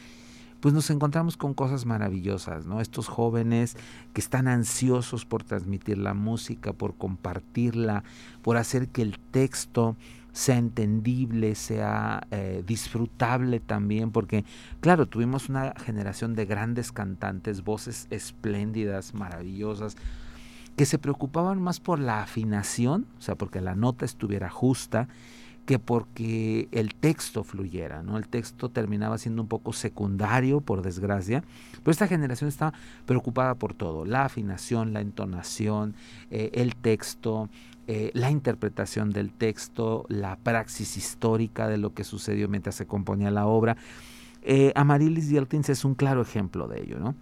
pues 0.60 0.74
nos 0.74 0.90
encontramos 0.90 1.36
con 1.36 1.54
cosas 1.54 1.86
maravillosas, 1.86 2.66
¿no? 2.66 2.80
Estos 2.80 3.08
jóvenes 3.08 3.76
que 4.12 4.20
están 4.20 4.46
ansiosos 4.46 5.24
por 5.24 5.42
transmitir 5.42 5.98
la 5.98 6.14
música, 6.14 6.72
por 6.72 6.96
compartirla, 6.96 8.04
por 8.42 8.56
hacer 8.56 8.88
que 8.88 9.02
el 9.02 9.18
texto 9.18 9.96
sea 10.32 10.56
entendible, 10.56 11.54
sea 11.54 12.26
eh, 12.30 12.62
disfrutable 12.66 13.58
también, 13.60 14.10
porque 14.10 14.44
claro, 14.80 15.06
tuvimos 15.06 15.48
una 15.48 15.74
generación 15.76 16.34
de 16.34 16.46
grandes 16.46 16.92
cantantes, 16.92 17.64
voces 17.64 18.06
espléndidas, 18.10 19.14
maravillosas, 19.14 19.96
que 20.76 20.86
se 20.86 20.98
preocupaban 20.98 21.60
más 21.60 21.80
por 21.80 21.98
la 21.98 22.22
afinación, 22.22 23.06
o 23.18 23.22
sea, 23.22 23.34
porque 23.34 23.60
la 23.60 23.74
nota 23.74 24.04
estuviera 24.04 24.48
justa, 24.50 25.08
que 25.66 25.78
porque 25.78 26.68
el 26.72 26.94
texto 26.94 27.44
fluyera, 27.44 28.02
¿no? 28.02 28.18
El 28.18 28.28
texto 28.28 28.70
terminaba 28.70 29.18
siendo 29.18 29.42
un 29.42 29.48
poco 29.48 29.72
secundario, 29.72 30.60
por 30.60 30.82
desgracia, 30.82 31.44
pero 31.82 31.92
esta 31.92 32.06
generación 32.06 32.48
está 32.48 32.72
preocupada 33.06 33.54
por 33.54 33.74
todo, 33.74 34.04
la 34.04 34.24
afinación, 34.24 34.92
la 34.92 35.00
entonación, 35.00 35.94
eh, 36.30 36.50
el 36.54 36.74
texto, 36.74 37.48
eh, 37.86 38.10
la 38.14 38.30
interpretación 38.30 39.10
del 39.10 39.32
texto, 39.32 40.06
la 40.08 40.36
praxis 40.36 40.96
histórica 40.96 41.68
de 41.68 41.78
lo 41.78 41.94
que 41.94 42.04
sucedió 42.04 42.48
mientras 42.48 42.74
se 42.74 42.86
componía 42.86 43.30
la 43.30 43.46
obra. 43.46 43.76
Eh, 44.42 44.72
Amarilis 44.74 45.28
Dieltins 45.28 45.68
es 45.68 45.84
un 45.84 45.94
claro 45.94 46.22
ejemplo 46.22 46.68
de 46.68 46.82
ello, 46.82 46.98
¿no? 46.98 47.14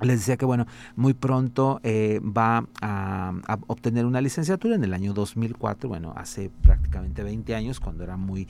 Les 0.00 0.20
decía 0.20 0.36
que, 0.36 0.44
bueno, 0.44 0.66
muy 0.96 1.14
pronto 1.14 1.80
eh, 1.82 2.20
va 2.20 2.66
a, 2.80 3.32
obtener 3.66 4.06
una 4.06 4.20
licenciatura 4.20 4.76
en 4.76 4.84
el 4.84 4.94
año 4.94 5.12
2004, 5.12 5.88
bueno, 5.88 6.12
hace 6.16 6.50
prácticamente 6.62 7.22
20 7.22 7.54
años, 7.54 7.80
cuando 7.80 8.04
era 8.04 8.16
muy, 8.16 8.46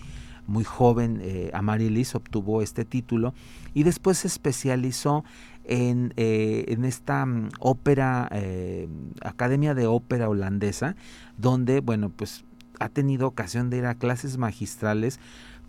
muy 0.46 0.64
joven, 0.64 1.20
eh, 1.22 1.50
Amarilis 1.54 2.14
obtuvo 2.14 2.62
este 2.62 2.84
título 2.84 3.34
y 3.74 3.82
después 3.82 4.18
se 4.18 4.28
especializó 4.28 5.24
en, 5.64 6.14
eh, 6.16 6.64
en 6.68 6.84
esta 6.84 7.24
mm, 7.24 7.50
ópera, 7.60 8.28
eh, 8.32 8.88
Academia 9.22 9.74
de 9.74 9.86
Ópera 9.86 10.28
Holandesa, 10.28 10.96
donde, 11.36 11.80
bueno, 11.80 12.10
pues 12.10 12.44
ha 12.80 12.88
tenido 12.88 13.26
ocasión 13.26 13.70
de 13.70 13.78
ir 13.78 13.86
a 13.86 13.94
clases 13.94 14.38
magistrales 14.38 15.20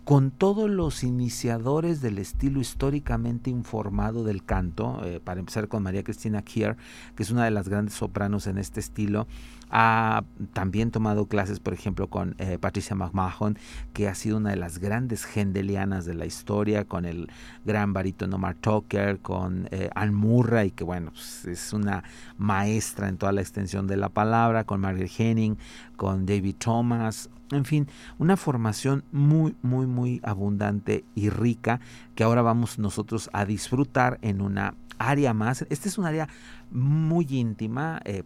con 0.04 0.30
todos 0.30 0.68
los 0.68 1.04
iniciadores 1.04 2.00
del 2.00 2.18
estilo 2.18 2.60
históricamente 2.60 3.50
informado 3.50 4.24
del 4.24 4.44
canto, 4.44 5.04
eh, 5.04 5.20
para 5.22 5.40
empezar 5.40 5.68
con 5.68 5.82
María 5.82 6.02
Cristina 6.02 6.42
Kier, 6.42 6.76
que 7.14 7.22
es 7.22 7.30
una 7.30 7.44
de 7.44 7.50
las 7.50 7.68
grandes 7.68 7.94
sopranos 7.94 8.46
en 8.46 8.58
este 8.58 8.80
estilo, 8.80 9.26
ha 9.70 10.24
también 10.52 10.90
tomado 10.90 11.26
clases, 11.26 11.60
por 11.60 11.74
ejemplo, 11.74 12.08
con 12.08 12.34
eh, 12.38 12.58
Patricia 12.58 12.96
McMahon, 12.96 13.56
que 13.92 14.08
ha 14.08 14.14
sido 14.14 14.38
una 14.38 14.50
de 14.50 14.56
las 14.56 14.78
grandes 14.78 15.24
gendelianas 15.24 16.04
de 16.04 16.14
la 16.14 16.26
historia, 16.26 16.84
con 16.84 17.04
el 17.04 17.30
gran 17.64 17.92
barítono 17.92 18.36
Mark 18.36 18.58
Tucker, 18.60 19.20
con 19.20 19.68
eh, 19.70 19.90
Anne 19.94 20.12
Murray, 20.12 20.72
que 20.72 20.82
bueno, 20.82 21.12
pues, 21.12 21.44
es 21.44 21.72
una 21.72 22.02
maestra 22.36 23.08
en 23.08 23.16
toda 23.16 23.30
la 23.32 23.42
extensión 23.42 23.86
de 23.86 23.96
la 23.96 24.08
palabra, 24.08 24.64
con 24.64 24.80
Margaret 24.80 25.12
Henning, 25.16 25.56
con 25.96 26.26
David 26.26 26.56
Thomas, 26.58 27.30
en 27.50 27.64
fin, 27.64 27.88
una 28.18 28.36
formación 28.36 29.04
muy, 29.12 29.56
muy, 29.62 29.86
muy 29.86 30.20
abundante 30.22 31.04
y 31.14 31.30
rica 31.30 31.80
que 32.14 32.24
ahora 32.24 32.42
vamos 32.42 32.78
nosotros 32.78 33.30
a 33.32 33.44
disfrutar 33.44 34.18
en 34.22 34.40
una 34.40 34.74
área 34.98 35.34
más. 35.34 35.64
Esta 35.70 35.88
es 35.88 35.98
un 35.98 36.06
área 36.06 36.28
muy 36.70 37.26
íntima, 37.28 38.00
eh, 38.04 38.22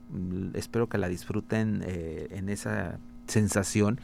espero 0.54 0.88
que 0.88 0.98
la 0.98 1.08
disfruten 1.08 1.82
eh, 1.86 2.28
en 2.30 2.48
esa 2.48 2.98
sensación. 3.26 4.00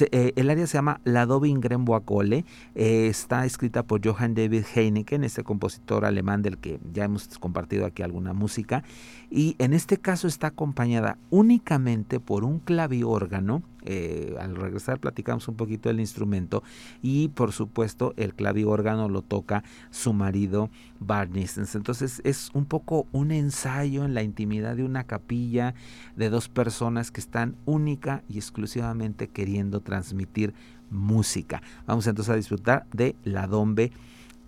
Eh, 0.00 0.32
el 0.36 0.50
área 0.50 0.66
se 0.66 0.78
llama 0.78 1.00
La 1.04 1.26
Dobingren 1.26 1.84
Boacole, 1.84 2.44
está 2.74 3.44
escrita 3.44 3.84
por 3.84 4.04
Johann 4.04 4.34
David 4.34 4.64
Heineken, 4.74 5.24
este 5.24 5.44
compositor 5.44 6.04
alemán 6.04 6.42
del 6.42 6.58
que 6.58 6.80
ya 6.92 7.04
hemos 7.04 7.38
compartido 7.38 7.86
aquí 7.86 8.02
alguna 8.02 8.32
música, 8.32 8.82
y 9.30 9.56
en 9.58 9.72
este 9.72 9.98
caso 9.98 10.28
está 10.28 10.48
acompañada 10.48 11.18
únicamente 11.30 12.20
por 12.20 12.44
un 12.44 12.58
claviórgano 12.58 13.62
eh, 13.88 14.34
al 14.40 14.56
regresar 14.56 14.98
platicamos 14.98 15.46
un 15.46 15.54
poquito 15.54 15.88
del 15.88 16.00
instrumento 16.00 16.64
y 17.02 17.28
por 17.28 17.52
supuesto 17.52 18.14
el 18.16 18.34
claviórgano 18.34 19.08
lo 19.08 19.22
toca 19.22 19.62
su 19.90 20.12
marido 20.12 20.70
Barney. 20.98 21.46
Entonces 21.56 22.20
es 22.24 22.50
un 22.52 22.64
poco 22.64 23.06
un 23.12 23.30
ensayo 23.30 24.04
en 24.04 24.14
la 24.14 24.24
intimidad 24.24 24.74
de 24.74 24.82
una 24.82 25.04
capilla 25.04 25.74
de 26.16 26.30
dos 26.30 26.48
personas 26.48 27.12
que 27.12 27.20
están 27.20 27.54
única 27.64 28.24
y 28.28 28.38
exclusivamente 28.38 29.28
queriendo 29.28 29.75
transmitir 29.80 30.54
música. 30.90 31.62
Vamos 31.86 32.06
entonces 32.06 32.32
a 32.32 32.36
disfrutar 32.36 32.86
de 32.92 33.16
la 33.24 33.46
Dombe 33.46 33.92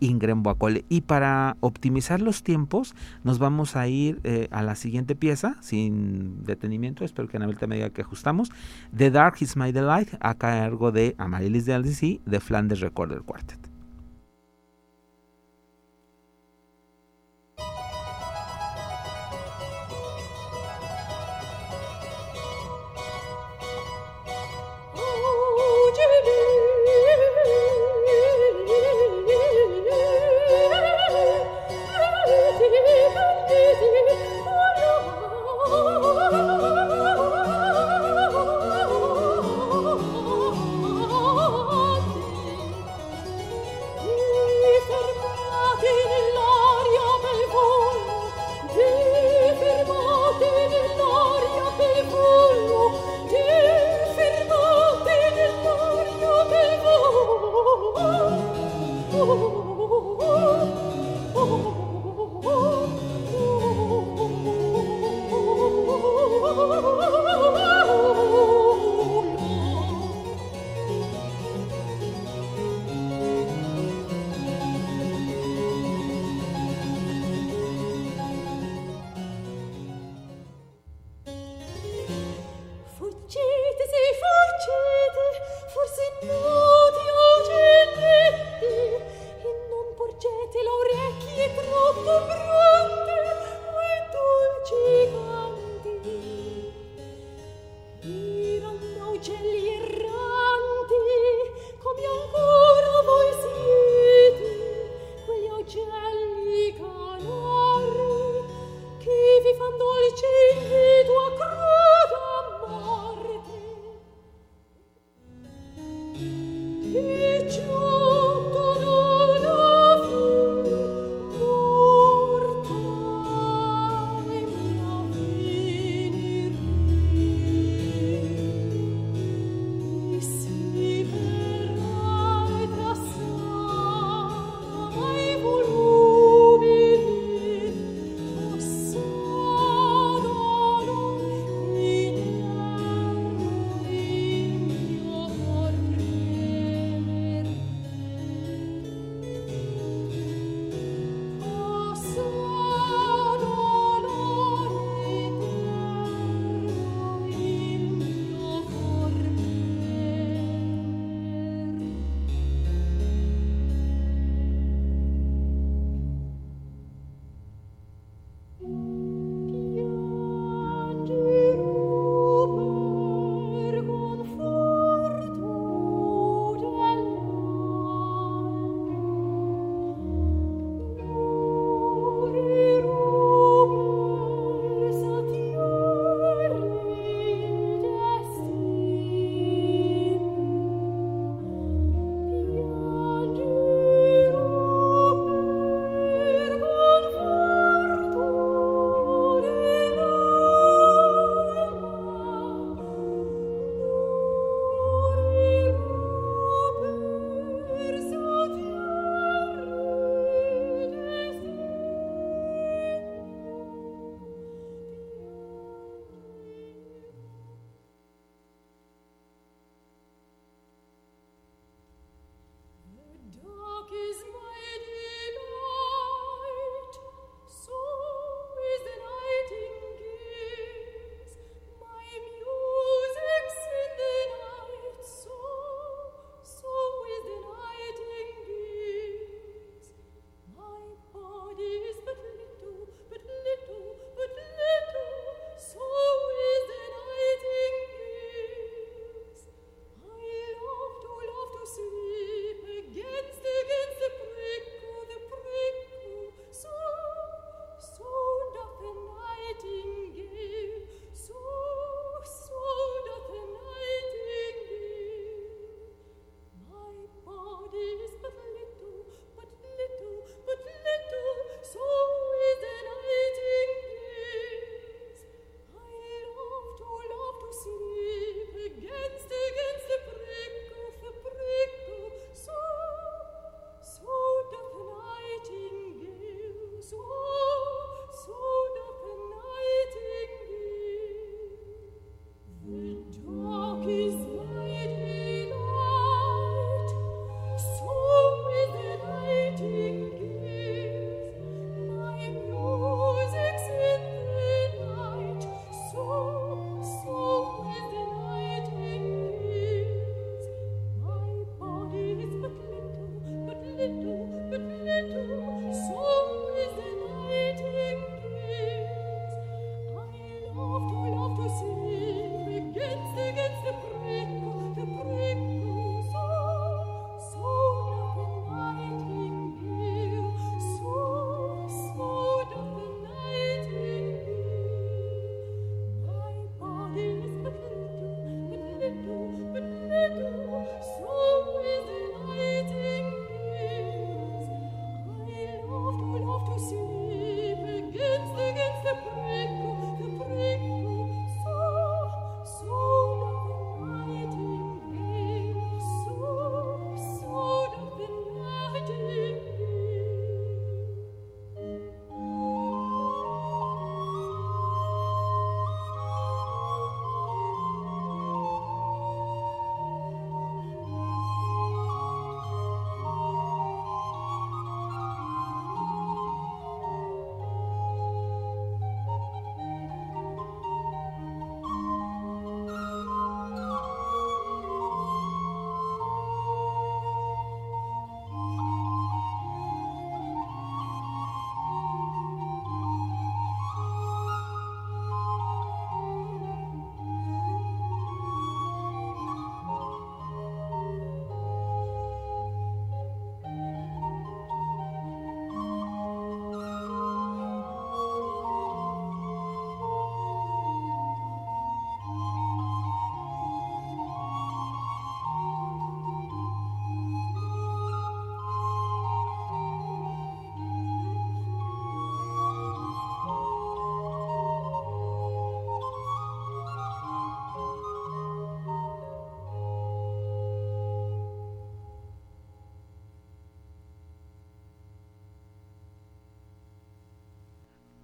Ingren 0.01 0.43
Boacole. 0.43 0.85
Y 0.89 1.03
para 1.03 1.57
optimizar 1.61 2.21
los 2.21 2.43
tiempos, 2.43 2.95
nos 3.25 3.39
vamos 3.39 3.77
a 3.77 3.89
ir 3.89 4.21
eh, 4.25 4.49
a 4.51 4.63
la 4.63 4.75
siguiente 4.75 5.15
pieza, 5.15 5.57
sin 5.61 6.45
detenimiento, 6.45 7.05
espero 7.05 7.29
que 7.29 7.37
Anabel 7.37 7.57
me 7.67 7.77
diga 7.77 7.91
que 7.91 8.03
ajustamos. 8.03 8.51
The 8.97 9.11
Dark 9.11 9.37
is 9.41 9.57
My 9.57 9.73
Delight, 9.73 10.11
a 10.21 10.35
cargo 10.35 10.93
de 10.93 11.15
Amarilis 11.19 11.67
de 11.67 11.79
LDC, 11.79 12.25
de 12.25 12.41
Flanders 12.41 12.81
Recorder 12.81 13.23
Quartet. 13.23 13.68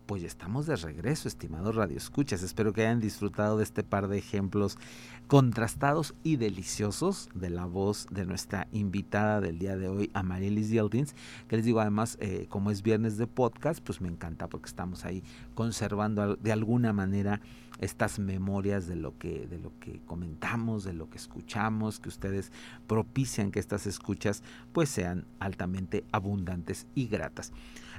Pues 0.06 0.22
ya 0.22 0.28
estamos 0.28 0.66
de 0.66 0.76
regreso, 0.76 1.28
estimados 1.28 1.74
radioescuchas. 1.74 2.42
Espero 2.42 2.72
que 2.72 2.82
hayan 2.82 3.00
disfrutado 3.00 3.58
de 3.58 3.64
este 3.64 3.82
par 3.82 4.08
de 4.08 4.18
ejemplos 4.18 4.78
contrastados 5.26 6.14
y 6.22 6.36
deliciosos 6.36 7.28
de 7.34 7.50
la 7.50 7.64
voz 7.64 8.06
de 8.10 8.26
nuestra 8.26 8.68
invitada 8.72 9.40
del 9.40 9.58
día 9.58 9.76
de 9.76 9.88
hoy, 9.88 10.10
Amarilis 10.12 10.68
Yeltins, 10.68 11.14
que 11.48 11.56
les 11.56 11.64
digo 11.64 11.80
además, 11.80 12.18
eh, 12.20 12.46
como 12.48 12.70
es 12.70 12.82
viernes 12.82 13.16
de 13.16 13.26
podcast, 13.26 13.82
pues 13.82 14.00
me 14.00 14.08
encanta 14.08 14.48
porque 14.48 14.68
estamos 14.68 15.04
ahí 15.04 15.22
conservando 15.54 16.36
de 16.36 16.52
alguna 16.52 16.92
manera 16.92 17.40
estas 17.80 18.18
memorias 18.18 18.86
de 18.86 18.96
lo 18.96 19.18
que 19.18 19.46
de 19.46 19.58
lo 19.58 19.72
que 19.80 20.00
comentamos, 20.06 20.84
de 20.84 20.92
lo 20.92 21.10
que 21.10 21.18
escuchamos, 21.18 21.98
que 21.98 22.08
ustedes 22.08 22.52
propician 22.86 23.50
que 23.50 23.58
estas 23.58 23.86
escuchas 23.86 24.42
pues 24.72 24.88
sean 24.88 25.26
altamente 25.40 26.04
abundantes 26.12 26.86
y 26.94 27.06
gratas. 27.08 27.52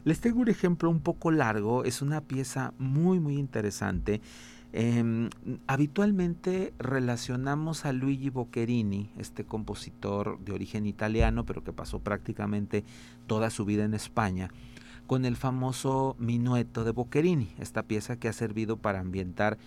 Les 0.04 0.22
tengo 0.22 0.40
un 0.42 0.50
ejemplo 0.50 0.90
un 0.90 1.00
poco 1.00 1.32
largo, 1.32 1.84
es 1.84 2.02
una 2.02 2.22
pieza 2.22 2.74
muy 2.78 3.20
muy 3.20 3.38
interesante. 3.38 4.22
Em, 4.74 5.30
habitualmente 5.68 6.74
relacionamos 6.80 7.86
a 7.86 7.94
Luigi 7.94 8.30
Boccherini, 8.30 9.10
este 9.18 9.46
compositor 9.46 10.40
de 10.40 10.52
origen 10.52 10.86
italiano, 10.86 11.46
pero 11.46 11.64
que 11.64 11.72
pasó 11.72 12.00
prácticamente 12.00 12.84
toda 13.28 13.50
su 13.50 13.66
vida 13.66 13.86
en 13.86 13.94
España, 13.94 14.50
con 15.08 15.26
el 15.26 15.36
famoso 15.36 16.16
Minueto 16.20 16.84
de 16.84 16.92
Boccherini, 16.92 17.54
esta 17.60 17.84
pieza 17.84 18.18
que 18.18 18.28
ha 18.28 18.34
servido 18.34 18.78
para 18.78 19.00
ambientar 19.00 19.58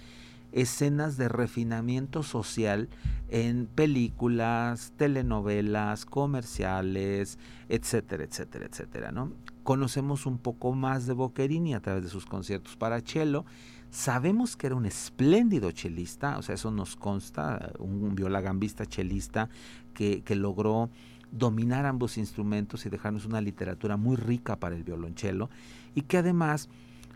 escenas 0.53 1.17
de 1.17 1.29
refinamiento 1.29 2.23
social 2.23 2.89
en 3.29 3.67
películas, 3.67 4.93
telenovelas, 4.97 6.07
comerciales, 6.07 7.39
etcétera, 7.69 8.25
etcétera, 8.25 8.67
etcétera, 8.67 9.13
¿no? 9.13 9.33
Conocemos 9.63 10.25
un 10.25 10.39
poco 10.39 10.73
más 10.73 11.07
de 11.07 11.13
Boccherini 11.13 11.75
a 11.75 11.81
través 11.81 12.05
de 12.05 12.09
sus 12.09 12.25
conciertos 12.25 12.77
para 12.77 13.01
cello. 13.01 13.45
Sabemos 13.91 14.57
que 14.57 14.67
era 14.67 14.77
un 14.77 14.87
espléndido 14.87 15.71
chelista, 15.73 16.39
o 16.39 16.43
sea, 16.43 16.55
eso 16.55 16.71
nos 16.71 16.97
consta, 16.97 17.73
un 17.79 18.15
violagambista 18.15 18.87
chelista 18.87 19.49
que, 19.95 20.23
que 20.23 20.37
logró 20.37 20.91
dominar 21.31 21.87
ambos 21.87 22.19
instrumentos 22.19 22.87
y 22.87 22.91
dejarnos 22.91 23.25
una 23.25 23.41
literatura 23.41 23.97
muy 23.97 24.17
rica 24.17 24.57
para 24.57 24.77
el 24.77 24.85
violonchelo 24.85 25.51
y 25.95 26.03
que 26.03 26.19
además 26.19 26.69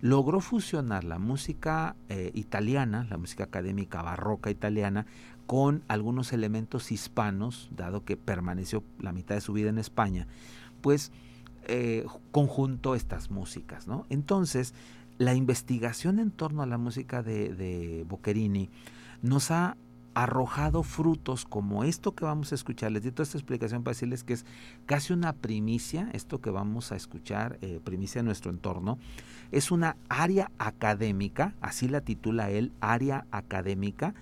logró 0.03 0.41
fusionar 0.41 1.05
la 1.05 1.19
música 1.19 1.95
eh, 2.09 2.33
italiana, 2.35 3.07
la 3.09 3.17
música 3.17 3.45
académica 3.45 4.03
barroca 4.03 4.51
italiana, 4.51 5.07
con 5.47 5.83
algunos 5.89 6.33
elementos 6.33 6.91
hispanos, 6.91 7.71
dado 7.77 8.05
que 8.05 8.17
permaneció 8.17 8.83
la 8.99 9.13
mitad 9.13 9.37
de 9.37 9.41
su 9.41 9.53
vida 9.53 9.71
en 9.71 9.79
España, 9.79 10.27
pues 10.81 11.13
eh, 11.69 12.05
conjuntó 12.33 12.97
estas 12.97 13.31
músicas. 13.31 13.87
¿no? 13.87 14.07
Entonces, 14.11 14.75
la 15.23 15.35
investigación 15.35 16.19
en 16.19 16.31
torno 16.31 16.63
a 16.63 16.67
la 16.67 16.79
música 16.79 17.23
de, 17.23 17.55
de 17.55 18.05
Boccherini 18.09 18.71
nos 19.23 19.51
ha 19.53 19.77
arrojado 20.15 20.83
frutos 20.83 21.45
como 21.45 21.85
esto 21.85 22.15
que 22.15 22.25
vamos 22.25 22.53
a 22.53 22.57
escuchar. 22.57 22.93
Les 22.93 23.03
di 23.03 23.13
toda 23.13 23.23
esta 23.23 23.39
explicación 23.39 23.83
para 23.83 23.93
decirles 23.93 24.25
que 24.25 24.35
es 24.35 24.45
casi 24.85 25.13
una 25.13 25.33
primicia, 25.33 26.11
esto 26.13 26.41
que 26.41 26.51
vamos 26.51 26.93
a 26.93 26.97
escuchar, 26.97 27.59
eh, 27.63 27.81
primicia 27.83 28.21
de 28.21 28.27
nuestro 28.27 28.51
entorno. 28.51 28.99
Es 29.53 29.71
una 29.71 29.97
área 30.09 30.51
académica, 30.59 31.55
así 31.61 31.89
la 31.89 32.01
titula 32.01 32.51
él, 32.51 32.73
área 32.81 33.27
académica, 33.31 34.15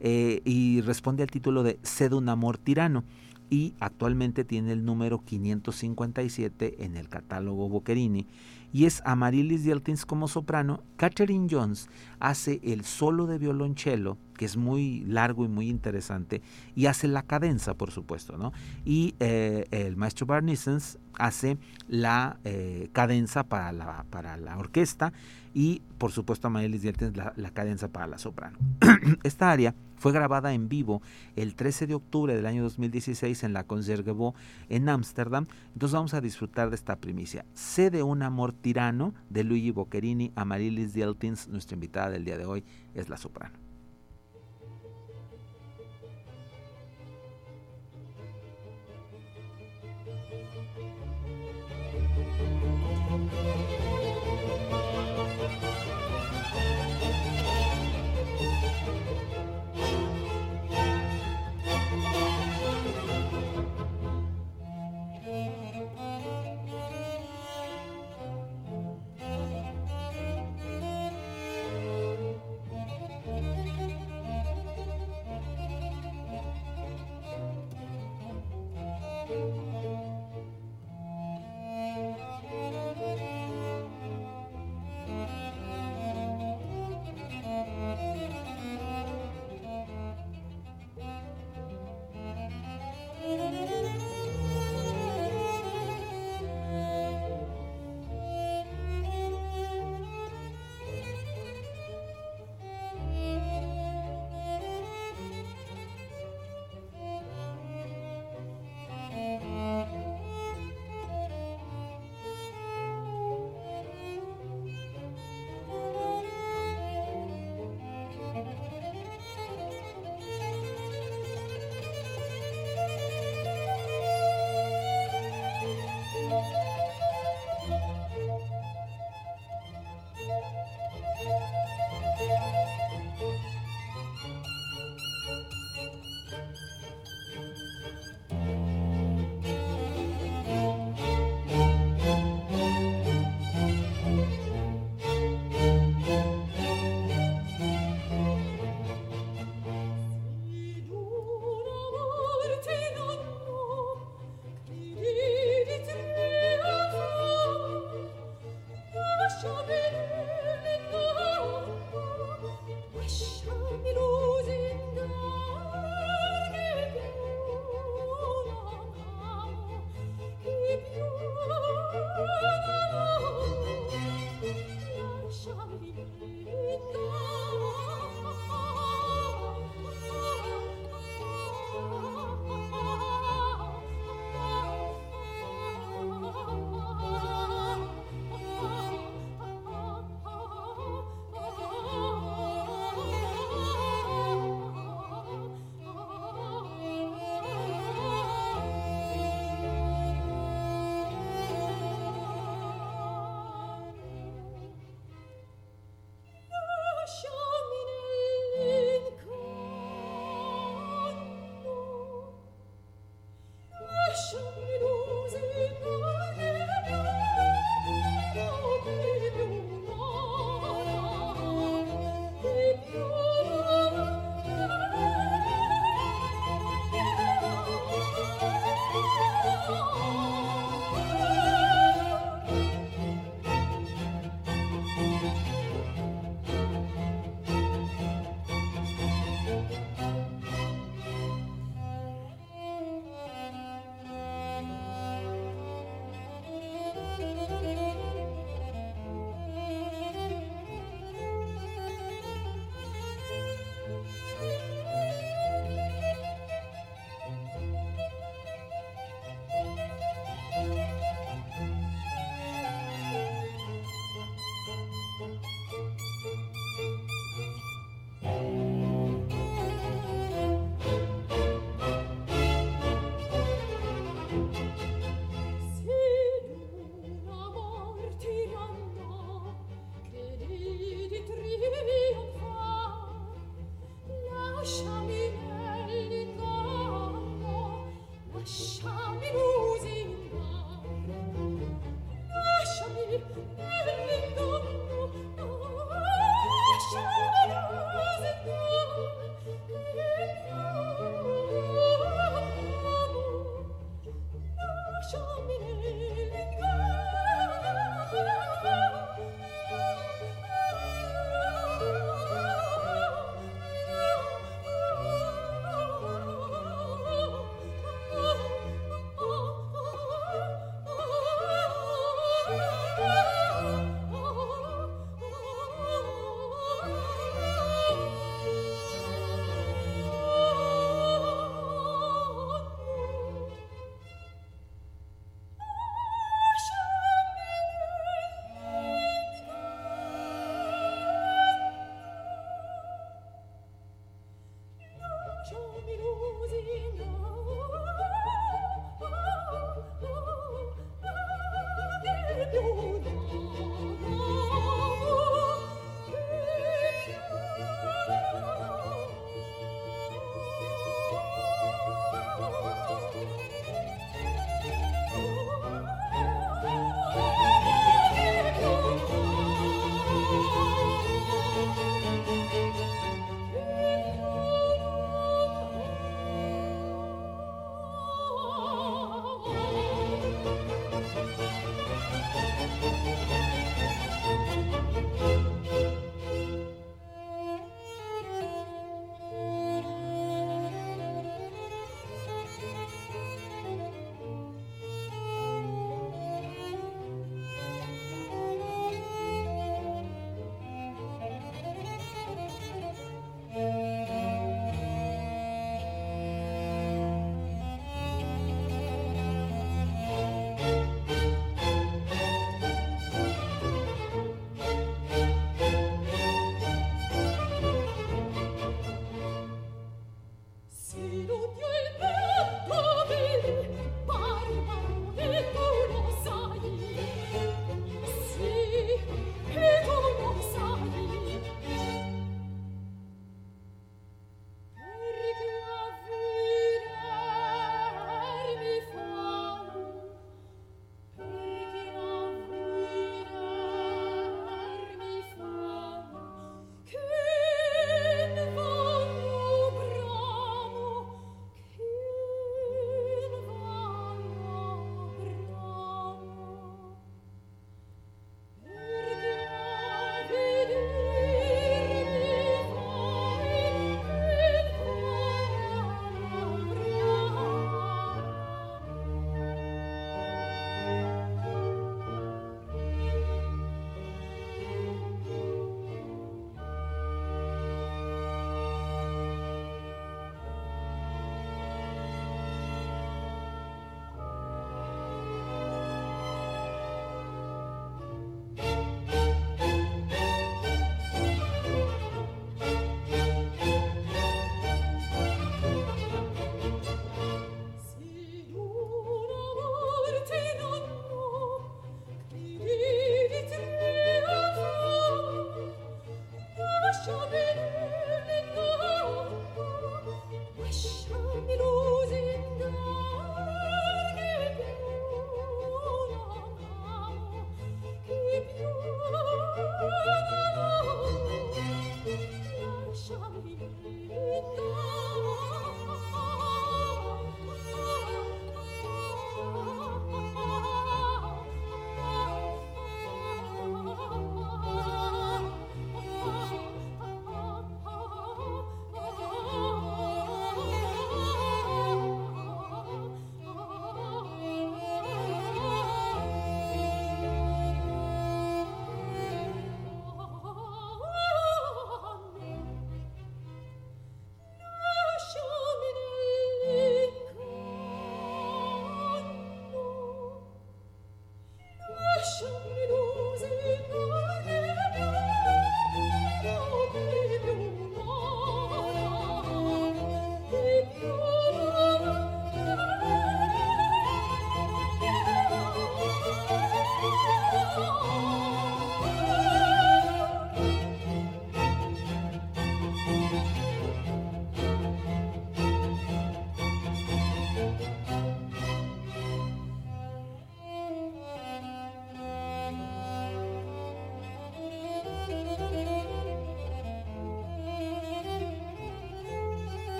eh, 0.00 0.42
y 0.44 0.82
responde 0.82 1.22
al 1.22 1.30
título 1.30 1.62
de 1.62 1.78
Sed 1.82 2.12
un 2.12 2.28
amor 2.28 2.58
tirano. 2.58 3.04
Y 3.48 3.74
actualmente 3.80 4.44
tiene 4.44 4.72
el 4.72 4.84
número 4.84 5.18
557 5.24 6.84
en 6.84 6.96
el 6.96 7.08
catálogo 7.08 7.68
Boccherini 7.68 8.26
y 8.72 8.86
es 8.86 9.02
Amarilis 9.04 9.64
Yeltins 9.64 10.06
como 10.06 10.28
soprano. 10.28 10.82
Catherine 10.96 11.46
Jones 11.50 11.88
hace 12.20 12.60
el 12.62 12.84
solo 12.84 13.26
de 13.26 13.38
violonchelo, 13.38 14.18
que 14.36 14.44
es 14.44 14.56
muy 14.56 15.04
largo 15.06 15.44
y 15.44 15.48
muy 15.48 15.68
interesante, 15.68 16.42
y 16.74 16.86
hace 16.86 17.08
la 17.08 17.22
cadenza, 17.22 17.74
por 17.74 17.90
supuesto, 17.90 18.38
¿no? 18.38 18.52
Y 18.84 19.14
eh, 19.20 19.66
el 19.70 19.96
maestro 19.96 20.26
Barnisens 20.26 20.98
hace 21.18 21.58
la 21.88 22.38
eh, 22.44 22.88
cadenza 22.92 23.44
para 23.44 23.72
la, 23.72 24.04
para 24.10 24.36
la 24.36 24.56
orquesta 24.56 25.12
y 25.54 25.82
por 25.98 26.12
supuesto 26.12 26.46
Amadelis 26.46 26.82
Yeltins 26.82 27.16
la, 27.16 27.32
la 27.36 27.50
cadenza 27.50 27.88
para 27.88 28.06
la 28.06 28.18
soprano. 28.18 28.58
Esta 29.22 29.50
área 29.50 29.74
fue 29.96 30.12
grabada 30.12 30.52
en 30.52 30.68
vivo 30.68 31.00
el 31.36 31.54
13 31.54 31.86
de 31.86 31.94
octubre 31.94 32.34
del 32.34 32.46
año 32.46 32.62
2016 32.64 33.44
en 33.44 33.52
la 33.52 33.64
Concertgebouw 33.64 34.34
en 34.68 34.88
Ámsterdam. 34.88 35.46
Entonces 35.74 35.94
vamos 35.94 36.14
a 36.14 36.20
disfrutar 36.20 36.70
de 36.70 36.76
esta 36.76 36.96
primicia. 36.96 37.44
Sé 37.54 37.90
de 37.90 38.02
un 38.02 38.22
amor 38.22 38.52
tirano 38.52 39.14
de 39.30 39.44
Luigi 39.44 39.70
Boccherini, 39.70 40.32
Amarilis 40.34 40.94
Yeltins, 40.94 41.48
nuestra 41.48 41.74
invitada 41.74 42.10
del 42.10 42.24
día 42.24 42.36
de 42.36 42.46
hoy 42.46 42.64
es 42.94 43.08
la 43.08 43.16
soprano. 43.16 43.71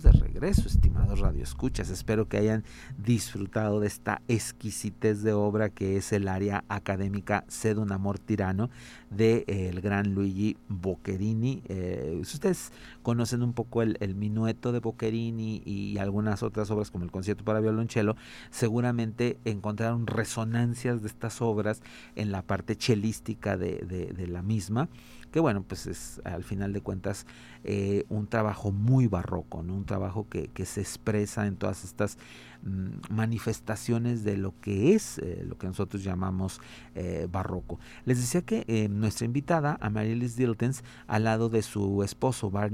De 0.00 0.10
regreso, 0.10 0.68
estimados 0.68 1.20
radioescuchas. 1.20 1.90
Espero 1.90 2.26
que 2.26 2.38
hayan 2.38 2.64
disfrutado 2.96 3.78
de 3.78 3.88
esta 3.88 4.22
exquisitez 4.26 5.22
de 5.22 5.34
obra 5.34 5.68
que 5.68 5.98
es 5.98 6.12
el 6.12 6.28
área 6.28 6.64
académica 6.68 7.44
Sed 7.48 7.76
un 7.76 7.92
amor 7.92 8.18
tirano 8.18 8.70
de 9.10 9.44
eh, 9.46 9.68
el 9.68 9.82
gran 9.82 10.14
Luigi 10.14 10.56
Boccherini. 10.68 11.62
Eh, 11.68 12.22
si 12.24 12.36
ustedes 12.36 12.72
conocen 13.02 13.42
un 13.42 13.52
poco 13.52 13.82
el, 13.82 14.14
minueto 14.14 14.72
de 14.72 14.78
Boccherini 14.78 15.62
y 15.66 15.98
algunas 15.98 16.42
otras 16.42 16.70
obras 16.70 16.90
como 16.90 17.04
el 17.04 17.10
concierto 17.10 17.44
para 17.44 17.60
violonchelo, 17.60 18.16
seguramente 18.50 19.36
encontraron 19.44 20.06
resonancias 20.06 21.02
de 21.02 21.08
estas 21.08 21.42
obras 21.42 21.82
en 22.16 22.32
la 22.32 22.40
parte 22.40 22.76
chelística 22.76 23.58
de 23.58 24.26
la 24.28 24.40
misma 24.40 24.88
que 25.32 25.40
bueno, 25.40 25.64
pues 25.66 25.86
es 25.86 26.20
al 26.24 26.44
final 26.44 26.72
de 26.72 26.82
cuentas 26.82 27.26
eh, 27.64 28.04
un 28.08 28.26
trabajo 28.26 28.70
muy 28.70 29.06
barroco, 29.06 29.58
un 29.58 29.86
trabajo 29.86 30.28
que, 30.28 30.50
se 30.66 30.80
expresa 30.80 31.46
en 31.46 31.56
todas 31.56 31.84
estas 31.84 32.18
mm, 32.62 33.14
manifestaciones 33.14 34.22
de 34.22 34.36
lo 34.36 34.54
que 34.60 34.94
es 34.94 35.18
eh, 35.18 35.42
lo 35.44 35.58
que 35.58 35.66
nosotros 35.66 36.04
llamamos 36.04 36.60
eh, 36.94 37.26
barroco. 37.30 37.80
Les 38.04 38.18
decía 38.18 38.42
que 38.42 38.88
nuestra 38.88 39.24
invitada, 39.24 39.78
Amaryllis 39.80 40.36
Diltens, 40.36 40.84
al 41.06 41.24
lado 41.24 41.48
de 41.48 41.62
su 41.62 42.02
esposo 42.02 42.50
Bart 42.50 42.72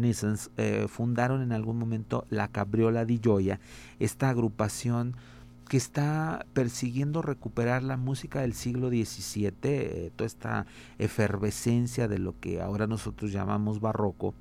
fundaron 0.88 1.42
en 1.42 1.52
algún 1.52 1.78
momento 1.78 2.26
la 2.28 2.48
Cabriola 2.48 3.04
di 3.04 3.20
Gioia, 3.22 3.60
esta 3.98 4.28
agrupación 4.28 5.16
que 5.68 5.76
está 5.76 6.46
persiguiendo 6.54 7.22
recuperar 7.22 7.82
la 7.82 7.96
música 7.96 8.40
del 8.40 8.54
siglo 8.54 8.88
XVII, 8.88 9.52
eh, 9.62 10.10
toda 10.16 10.26
esta 10.26 10.66
efervescencia 10.98 12.08
de 12.08 12.18
lo 12.18 12.38
que 12.40 12.60
ahora 12.60 12.86
nosotros 12.86 13.30
llamamos 13.32 13.80
barroco, 13.80 14.34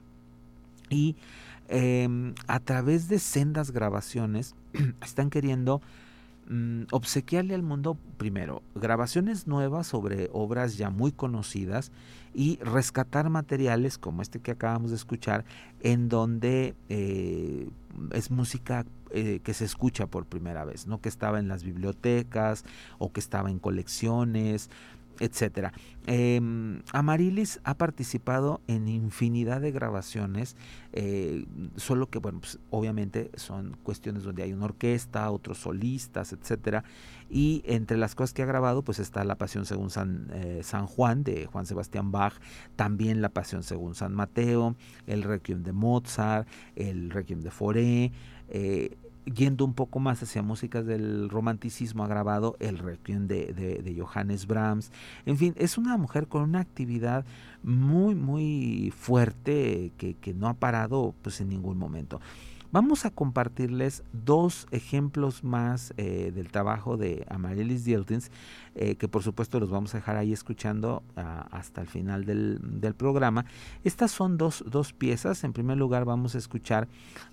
y 0.89 1.15
em, 1.67 2.33
a 2.47 2.59
través 2.61 3.09
de 3.09 3.19
sendas 3.19 3.71
grabaciones 3.71 4.55
están 5.03 5.29
queriendo 5.29 5.81
mm, 6.49 6.83
obsequiarle 6.91 7.55
al 7.55 7.63
mundo, 7.63 7.97
primero, 8.17 8.63
grabaciones 8.73 9.47
nuevas 9.47 9.87
sobre 9.87 10.29
obras 10.31 10.77
ya 10.77 10.89
muy 10.89 11.11
conocidas 11.11 11.91
y 12.33 12.57
rescatar 12.59 13.29
materiales 13.29 13.97
como 13.97 14.21
este 14.21 14.39
que 14.39 14.51
acabamos 14.51 14.91
de 14.91 14.95
escuchar, 14.95 15.43
en 15.81 16.07
donde 16.07 16.73
eh, 16.87 17.67
es 18.13 18.31
música 18.31 18.85
eh, 19.11 19.39
que 19.43 19.53
se 19.53 19.65
escucha 19.65 20.07
por 20.07 20.25
primera 20.25 20.65
vez, 20.65 20.87
no 20.87 21.01
que 21.01 21.09
estaba 21.09 21.39
en 21.39 21.47
las 21.47 21.63
bibliotecas 21.63 22.63
o 22.97 23.11
que 23.11 23.19
estaba 23.19 23.49
en 23.49 23.59
colecciones, 23.59 24.69
etcétera. 25.19 25.73
Em, 26.05 26.81
Amarilis 26.93 27.59
ha 27.63 27.75
participado 27.77 28.61
en 28.67 28.87
infinidad 28.87 29.59
de 29.61 29.71
grabaciones, 29.71 30.55
eh, 30.93 31.45
solo 31.75 32.09
que, 32.09 32.19
bueno, 32.19 32.39
pues, 32.39 32.59
obviamente 32.69 33.31
son 33.35 33.75
cuestiones 33.83 34.23
donde 34.23 34.43
hay 34.43 34.53
una 34.53 34.65
orquesta, 34.65 35.29
otros 35.31 35.57
solistas, 35.57 36.31
etcétera. 36.33 36.83
Y 37.29 37.61
entre 37.65 37.97
las 37.97 38.15
cosas 38.15 38.33
que 38.33 38.41
ha 38.41 38.45
grabado, 38.45 38.83
pues 38.83 38.99
está 38.99 39.23
La 39.25 39.35
Pasión 39.35 39.65
según 39.65 39.89
San, 39.89 40.29
eh, 40.31 40.61
San 40.63 40.87
Juan 40.87 41.23
de 41.23 41.45
Juan 41.45 41.65
Sebastián 41.65 42.11
Bach, 42.11 42.33
también 42.77 43.21
La 43.21 43.29
Pasión 43.29 43.63
según 43.63 43.95
San 43.95 44.13
Mateo, 44.13 44.77
el 45.07 45.23
Requiem 45.23 45.63
de 45.63 45.73
Mozart, 45.73 46.47
el 46.75 47.09
Requiem 47.09 47.41
de 47.41 47.51
Foré. 47.51 48.11
Eh, 48.49 48.97
yendo 49.33 49.65
un 49.65 49.73
poco 49.73 49.99
más 49.99 50.23
hacia 50.23 50.41
músicas 50.41 50.85
del 50.85 51.29
romanticismo, 51.29 52.03
ha 52.03 52.07
grabado 52.07 52.55
el 52.59 52.77
Requiem 52.77 53.27
de, 53.27 53.95
Johannes 53.97 54.47
Brahms. 54.47 54.91
En 55.25 55.37
fin, 55.37 55.53
es 55.57 55.77
una 55.77 55.97
mujer 55.97 56.27
con 56.27 56.43
una 56.43 56.59
actividad 56.59 57.25
muy, 57.63 58.15
muy 58.15 58.93
fuerte 58.97 59.91
que, 59.97 60.13
que 60.15 60.33
no 60.33 60.47
ha 60.47 60.53
parado 60.53 61.13
pues, 61.21 61.41
en 61.41 61.49
ningún 61.49 61.77
momento. 61.77 62.21
Vamos 62.69 63.05
a 63.05 63.11
compartirles 63.11 64.03
dos 64.11 64.67
ejemplos 64.71 65.45
más 65.45 65.93
eh, 65.95 66.33
del 66.35 66.49
trabajo 66.49 66.97
de 66.97 67.25
Amaryllis 67.29 67.85
Dieltins, 67.85 68.29
eh, 68.75 68.95
que 68.95 69.07
por 69.07 69.23
supuesto 69.23 69.61
los 69.61 69.69
vamos 69.69 69.95
a 69.95 69.99
dejar 69.99 70.17
ahí 70.17 70.33
escuchando 70.33 71.01
ah, 71.15 71.47
hasta 71.51 71.79
el 71.79 71.87
final 71.87 72.25
del, 72.25 72.59
programa. 72.97 73.45
Estas 73.85 74.11
son 74.11 74.37
dos, 74.37 74.65
dos, 74.67 74.91
piezas. 74.91 75.45
En 75.45 75.53
primer 75.53 75.77
lugar 75.77 76.03
vamos 76.03 76.35
a 76.35 76.39
escuchar 76.39 76.89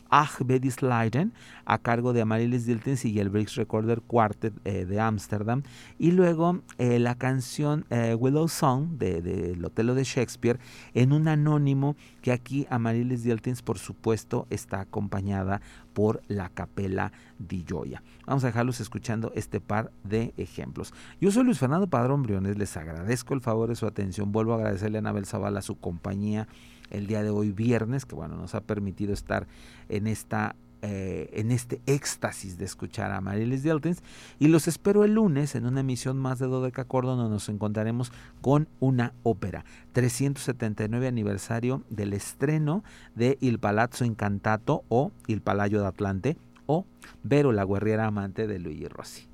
Ach 0.09 0.41
Bedis 0.45 0.83
Leiden 0.83 1.33
a 1.65 1.79
cargo 1.79 2.13
de 2.13 2.21
Amaryllis 2.21 2.67
Dieltins 2.67 3.05
y 3.05 3.19
el 3.19 3.29
Briggs 3.29 3.57
Recorder 3.57 4.03
Quartet 4.03 4.55
eh, 4.65 4.85
de 4.85 5.01
Ámsterdam. 5.01 5.65
Y 5.99 6.13
luego 6.13 6.61
la 6.79 7.17
canción 7.17 7.87
Willow 7.91 8.49
Song 8.49 8.99
del 8.99 9.23
de, 9.23 9.67
Otelo 9.67 9.95
de 9.95 10.05
Shakespeare 10.05 10.61
en 10.93 11.13
un 11.13 11.27
anónimo 11.27 11.97
que 12.23 12.31
aquí 12.31 12.67
Amaryllis 12.71 13.25
Dieltins 13.25 13.63
por 13.63 13.79
supuesto 13.79 14.47
está 14.51 14.81
acompañando 14.81 15.24
por 15.93 16.23
la 16.29 16.49
capela 16.49 17.13
di 17.39 17.65
Gioia. 17.67 18.03
Vamos 18.27 18.45
a 18.45 18.49
dejarlos 18.49 18.81
escuchando 18.81 19.33
este 19.35 19.61
par 19.61 19.91
de 20.03 20.35
ejemplos. 20.37 20.93
Yo 21.21 21.31
soy 21.31 21.45
Luis 21.45 21.59
Fernando 21.59 21.87
Padrón 21.87 22.23
Briones, 22.23 22.59
les 22.59 22.77
agradezco 22.77 23.35
el 23.35 23.41
favor 23.41 23.69
de 23.69 23.77
su 23.77 23.87
atención. 23.87 24.33
Vuelvo 24.33 24.53
a 24.53 24.57
agradecerle 24.57 24.99
a 24.99 25.01
Anabel 25.01 25.27
Zavala 25.27 25.63
su 25.63 25.77
compañía 25.77 26.49
el 26.91 27.07
día 27.07 27.23
de 27.23 27.31
hoy 27.31 27.51
viernes, 27.51 28.05
que 28.05 28.15
bueno, 28.15 28.37
nos 28.37 28.55
ha 28.55 28.61
permitido 28.61 29.13
estar 29.13 29.47
en 29.89 30.07
esta 30.07 30.57
eh, 30.87 31.31
en 31.33 31.51
este 31.51 31.81
éxtasis 31.87 32.59
de 32.59 32.67
escuchar 32.67 33.11
a 33.11 33.23
Marilis 33.23 33.63
Dieltins 33.63 34.03
y 34.39 34.49
los 34.49 34.69
espero 34.69 35.03
el 35.05 35.15
lunes 35.15 35.55
en 35.55 35.65
una 35.65 35.81
emisión 35.81 36.19
más 36.19 36.39
de 36.39 36.47
Dodeca 36.47 36.85
Cordon 36.85 37.17
donde 37.17 37.33
nos 37.33 37.49
encontraremos 37.49 38.13
con 38.43 38.69
una 38.81 39.15
ópera 39.23 39.65
379 39.93 41.09
aniversario 41.09 41.83
del 41.89 42.13
estreno 42.13 42.85
de 43.15 43.39
Il 43.41 43.59
Palazzo 43.59 44.05
Incantato 44.05 44.85
o 44.91 45.11
Il 45.27 45.41
Palacio 45.41 45.81
de 45.81 45.87
Atlante 45.87 46.37
o 46.67 46.85
Vero 47.23 47.53
la 47.53 47.65
guerrera 47.65 48.07
amante 48.07 48.47
de 48.47 48.59
Luigi 48.59 48.87
Rossi. 48.87 49.34